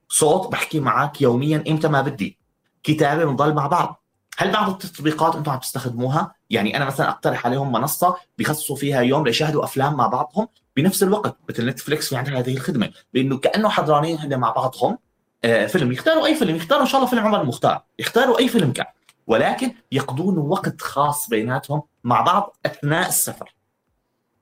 [0.10, 2.38] صوت بحكي معك يوميا إمتى ما بدي.
[2.84, 4.04] كتابة بنضل مع بعض.
[4.38, 9.26] هل بعض التطبيقات أنتم عم تستخدموها؟ يعني أنا مثلا أقترح عليهم منصة بيخصصوا فيها يوم
[9.26, 14.18] ليشاهدوا افلام مع بعضهم بنفس الوقت مثل نتفليكس في عندها هذه الخدمة بإنه كأنه حضرانين
[14.18, 14.98] هن مع بعضهم
[15.46, 18.72] آه، فيلم يختاروا أي فيلم يختاروا إن شاء الله فيلم عمر المختار يختاروا أي فيلم
[18.72, 18.86] كان
[19.28, 23.56] ولكن يقضون وقت خاص بيناتهم مع بعض أثناء السفر.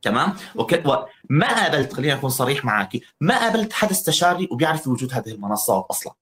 [0.01, 0.83] تمام؟ وك...
[0.85, 6.13] وما قابلت خليني أكون صريح معك ما قابلت حدا استشاري وبيعرف وجود هذه المنصات أصلا.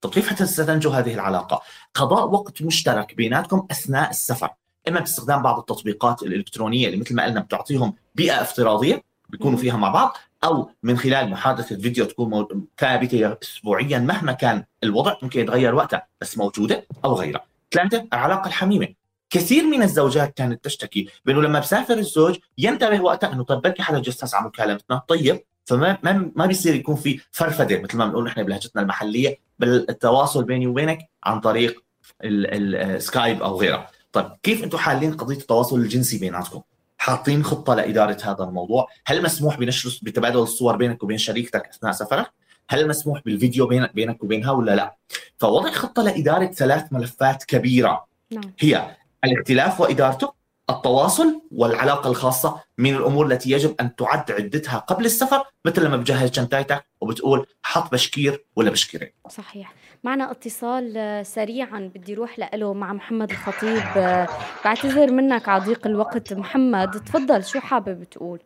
[0.00, 1.62] طب كيف ستنجو هذه العلاقة.
[1.94, 4.50] قضاء وقت مشترك بيناتكم أثناء السفر.
[4.88, 9.88] إما باستخدام بعض التطبيقات الإلكترونية اللي مثل ما قلنا بتعطيهم بيئة افتراضية بيكونوا فيها مع
[9.88, 12.46] بعض أو من خلال محادثة فيديو تكون
[12.78, 17.49] ثابتة اسبوعيا مهما كان الوضع ممكن يتغير وقتها بس موجودة أو غيرها.
[17.72, 18.88] ثلاثة العلاقة الحميمة.
[19.30, 23.98] كثير من الزوجات كانت تشتكي بأنه لما بسافر الزوج ينتبه وقتها أنه طيب بلكي حدا
[23.98, 28.42] جسس على مكالمتنا؟ طيب فما ما ما بيصير يكون في فرفدة مثل ما بنقول نحن
[28.42, 31.84] بلهجتنا المحلية بالتواصل بيني وبينك عن طريق
[32.24, 36.62] السكايب أو غيره طيب كيف أنتم حالين قضية التواصل الجنسي بيناتكم؟
[36.98, 42.32] حاطين خطة لإدارة هذا الموضوع؟ هل مسموح بنشر بتبادل الصور بينك وبين شريكتك أثناء سفرك؟
[42.70, 44.96] هل مسموح بالفيديو بينك وبينها ولا لا؟
[45.38, 48.06] فوضع خطة لإدارة ثلاث ملفات كبيرة.
[48.30, 48.52] نعم.
[48.58, 50.32] هي الاختلاف وإدارته
[50.70, 56.32] التواصل والعلاقة الخاصة من الأمور التي يجب أن تعد عدتها قبل السفر مثل لما بجهز
[56.32, 59.74] شنطتك وبتقول حط بشكير ولا بشكيرين صحيح.
[60.04, 63.82] معنا اتصال آه، سريعا بدي أروح له مع محمد الخطيب.
[63.96, 64.28] آه،
[64.64, 66.32] بعتذر منك عضيق الوقت.
[66.32, 68.40] محمد تفضل شو حابب تقول؟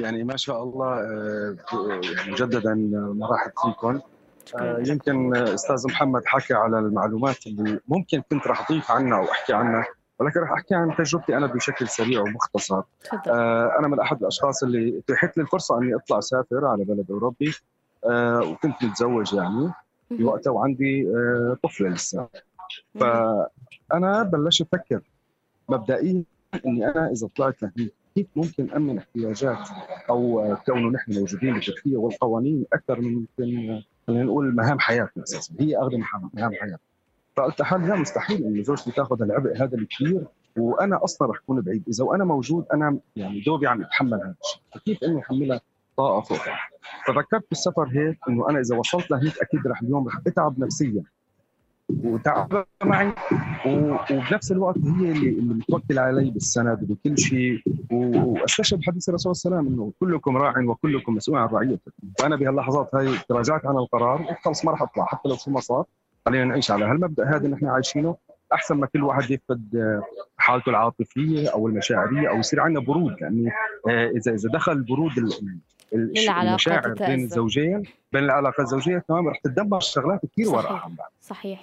[0.00, 1.56] يعني ما شاء الله آه،
[2.02, 2.74] يعني مجددا
[3.14, 4.00] مرحب فيكم.
[4.78, 9.86] يمكن أستاذ محمد حكى على المعلومات اللي ممكن كنت راح أضيف عنها أو أحكي عنها
[10.18, 12.82] ولكن راح أحكي عن تجربتي أنا بشكل سريع ومختصر.
[13.28, 17.54] آه أنا من أحد الأشخاص اللي اتيحت لي الفرصة أني أطلع اسافر على بلد أوروبي
[18.04, 19.72] آه وكنت متزوج يعني
[20.08, 22.28] في وقتها وعندي آه طفلة لسه.
[23.00, 25.00] فأنا بلشت أفكر
[25.68, 26.24] مبدئيا
[26.66, 29.58] إني أنا إذا طلعت لهنيك كيف ممكن امن احتياجات
[30.10, 35.54] أو كونه نحن موجودين بالتدفئه والقوانين أكثر من ممكن خلينا نقول مهام حياتنا أساسا.
[35.60, 36.04] هي اغلب
[36.34, 36.78] مهام حياتنا.
[37.36, 40.24] فقلت لحالي لا مستحيل انه زوجتي تأخذ العبء هذا الكبير
[40.56, 41.84] وأنا أصلا رح أكون بعيد.
[41.88, 44.62] إذا وأنا موجود أنا يعني دوبي عم اتحمل هذا الشيء.
[44.74, 45.60] فكيف إني أحملها
[45.96, 46.38] طاقة فوق؟
[47.06, 51.02] ففكرت بالسفر هيك إنه أنا إذا وصلت لهيك أكيد رح اليوم رح أتعب نفسيا.
[52.04, 53.12] وتعب معي.
[53.66, 57.62] وبنفس الوقت هي اللي اللي متوكل علي بالسند بكل شيء.
[57.90, 61.92] واستشهد بحديث الرسول صلى الله عليه وسلم إنه كلكم راع وكلكم مسؤول عن رعيته.
[62.18, 64.22] فأنا بهاللحظات هاي تراجعت عن القرار.
[64.22, 65.84] وخلص ما رح أطلع حتى لو شو ما صار.
[66.26, 68.16] خلينا نعيش على هالمبدأ هذا اللي إحنا عايشينه
[68.52, 70.02] أحسن ما كل واحد يفقد آه،
[70.36, 73.16] حالته العاطفية أو المشاعرية أو يصير عندنا برود.
[73.20, 73.50] يعني
[73.88, 75.12] اذا إذا دخل البرود
[75.92, 77.82] المشاعر بين الزوجين
[78.12, 80.90] بين العلاقه الزوجية كمان رح تتدمر شغلات كثير وراها
[81.30, 81.62] صحيح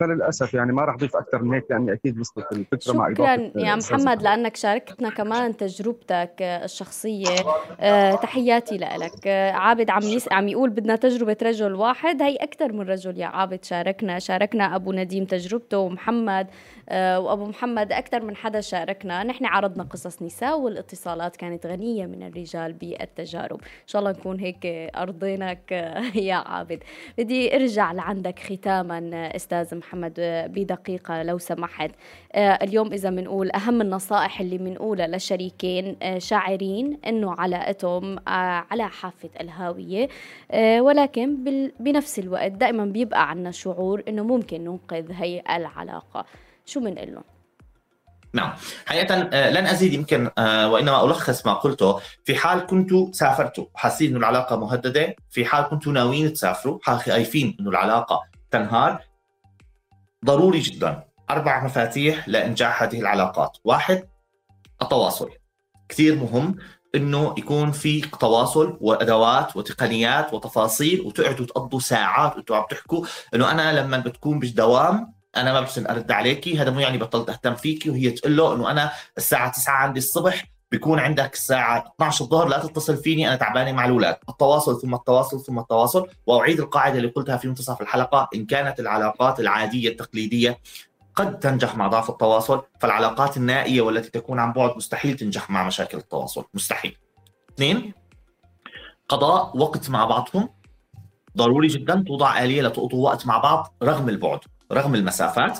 [0.00, 3.74] فللأسف يعني ما رح أضيف أكثر من هيك لأني أكيد وصلت الفكرة مع شكرا يا
[3.74, 7.36] محمد لأنك شاركتنا كمان تجربتك الشخصية.
[7.80, 10.32] أه تحياتي لك أه عابد عم يس...
[10.32, 12.22] عم يقول بدنا تجربة رجل واحد.
[12.22, 14.18] هي أكثر من رجل يا عابد شاركنا.
[14.18, 16.46] شاركنا أبو نديم تجربته ومحمد
[16.88, 19.24] أه وأبو محمد أكثر من حدا شاركنا.
[19.24, 23.60] نحن عرضنا قصص نساء والاتصالات كانت غنية من الرجال بالتجارب.
[23.60, 24.66] إن شاء الله نكون هيك
[24.96, 25.72] أرضينك
[26.14, 26.82] يا عابد.
[27.18, 28.38] بدي أرجع لعندك
[28.86, 30.14] ختاما أستاذ محمد
[30.48, 31.90] بدقيقة لو سمحت.
[32.32, 38.88] آه، اليوم إذا بنقول أهم النصائح اللي بنقولها لشريكين آه، شاعرين إنه علاقتهم آه، على
[38.88, 40.08] حافة الهاوية.
[40.80, 41.36] ولكن
[41.80, 46.24] بنفس الوقت دائما بيبقى عندنا شعور إنه ممكن ننقذ هي العلاقة.
[46.66, 47.24] شو بنقول لهم؟
[48.32, 48.52] نعم.
[48.86, 49.14] حقيقة
[49.50, 52.00] لن أزيد يمكن وإنما ألخص ما قلته.
[52.24, 55.16] في حال كنتوا سافرتوا حاسين أنه العلاقة مهددة.
[55.30, 59.00] في حال كنتوا ناويين تسافروا خايفين أنه العلاقة تنهار.
[60.24, 61.04] ضروري جدا.
[61.30, 63.58] أربع مفاتيح لإنجاح هذه العلاقات.
[63.64, 64.08] واحد
[64.82, 65.30] التواصل.
[65.88, 66.56] كثير مهم
[66.94, 73.80] إنه يكون في تواصل وأدوات وتقنيات وتفاصيل وتقعدوا تقضوا ساعات وانتوا عم تحكوا إنه أنا
[73.80, 76.58] لما بتكون بالدوام أنا ما بحسن أرد عليكي.
[76.58, 80.55] هذا مو يعني بطلت أهتم فيكي وهي تقول له إنه أنا الساعة 9 عندي الصبح
[80.70, 84.16] بيكون عندك الساعة 12 الظهر لا تتصل فيني أنا تعبانة مع الأولاد.
[84.28, 89.40] التواصل ثم التواصل ثم التواصل وأعيد القاعدة اللي قلتها في منتصف الحلقة إن كانت العلاقات
[89.40, 90.58] العادية التقليدية
[91.14, 95.98] قد تنجح مع ضعف التواصل فالعلاقات النائية والتي تكون عن بعد مستحيل تنجح مع مشاكل
[95.98, 96.44] التواصل.
[96.54, 96.96] مستحيل.
[97.54, 97.92] اثنين
[99.08, 100.48] قضاء وقت مع بعضهم
[101.36, 104.40] ضروري جدا توضع آلية لتقضوا وقت مع بعض رغم البعد
[104.72, 105.58] رغم المسافات.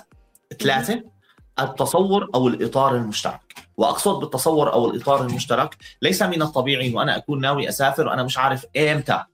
[0.60, 1.15] ثلاثة
[1.60, 3.54] التصور أو الإطار المشترك.
[3.76, 8.38] وأقصد بالتصور أو الإطار المشترك ليس من الطبيعي أنه أنا أكون ناوي أسافر وأنا مش
[8.38, 9.24] عارف إمتى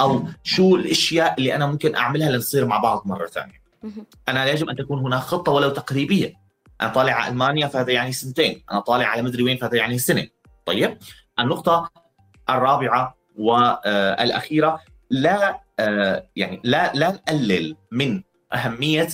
[0.00, 3.62] أو شو الأشياء اللي أنا ممكن أعملها لنصير مع بعض مرة ثانية.
[4.28, 6.34] أنا يجب أن تكون هناك خطة ولو تقريبية.
[6.80, 8.64] أنا طالع على ألمانيا فهذا يعني سنتين.
[8.72, 10.28] أنا طالع على مدري وين فهذا يعني سنة.
[10.66, 10.98] طيب
[11.40, 11.90] النقطة
[12.50, 15.60] الرابعة والأخيرة لا
[16.36, 18.22] يعني لا لا نقلل من
[18.54, 19.08] أهمية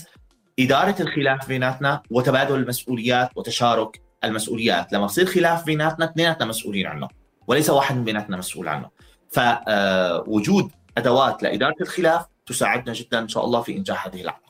[0.58, 4.92] إدارة الخلاف بيناتنا وتبادل المسؤوليات وتشارك المسؤوليات.
[4.92, 7.08] لما يصير خلاف بيناتنا اثنيناتنا مسؤولين عنه
[7.46, 8.90] وليس واحد بيناتنا مسؤول عنه.
[9.30, 14.43] فوجود أدوات لإدارة الخلاف تساعدنا جدا إن شاء الله في إنجاح هذه العملية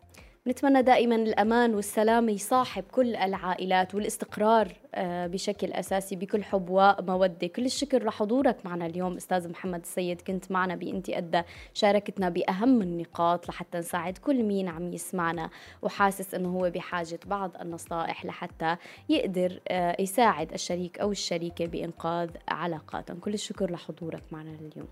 [0.47, 7.47] نتمنى دائما الأمان والسلام يصاحب كل العائلات والاستقرار آه، بشكل أساسي بكل حب ومودة.
[7.47, 10.20] كل الشكر لحضورك معنا اليوم أستاذ محمد السيد.
[10.20, 11.42] كنت معنا بإنتي أدى.
[11.74, 15.51] شاركتنا بأهم النقاط لحتى نساعد كل مين عم يسمعنا.
[15.82, 18.76] وحاسس أنه هو بحاجة بعض النصائح لحتى
[19.09, 23.18] يقدر آه، يساعد الشريك أو الشريكة بإنقاذ علاقاتهم.
[23.18, 24.88] كل الشكر لحضورك معنا اليوم.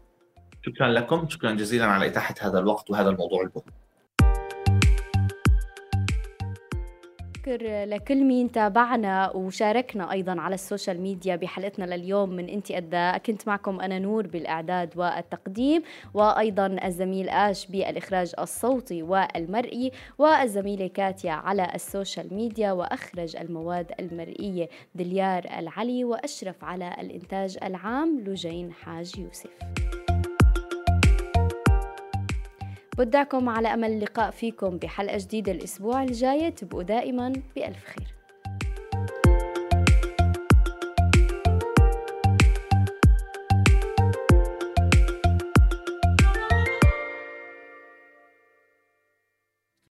[0.63, 1.29] شكرا لكم.
[1.29, 3.82] شكرا جزيلا على إتاحة هذا الوقت وهذا الموضوع المهم
[7.43, 13.19] شكر لكل مين تابعنا وشاركنا أيضا على ال social media بحلقتنا لليوم من أنت أدى
[13.19, 15.83] كنت معكم أنا نور بالإعداد والتقديم
[16.15, 24.69] وأيضا الزميل آش بالإخراج الصوتي والمرئي والزميلة كاتيا على ال social media وأخرج المواد المرئية
[24.95, 29.51] دليار العلي وأشرف على الإنتاج العام لجين حاج يوسف.
[32.99, 36.51] بدعكم على أمل اللقاء فيكم بحلقة جديدة الأسبوع الجاي.
[36.51, 38.22] تبقوا دائما بألف خير.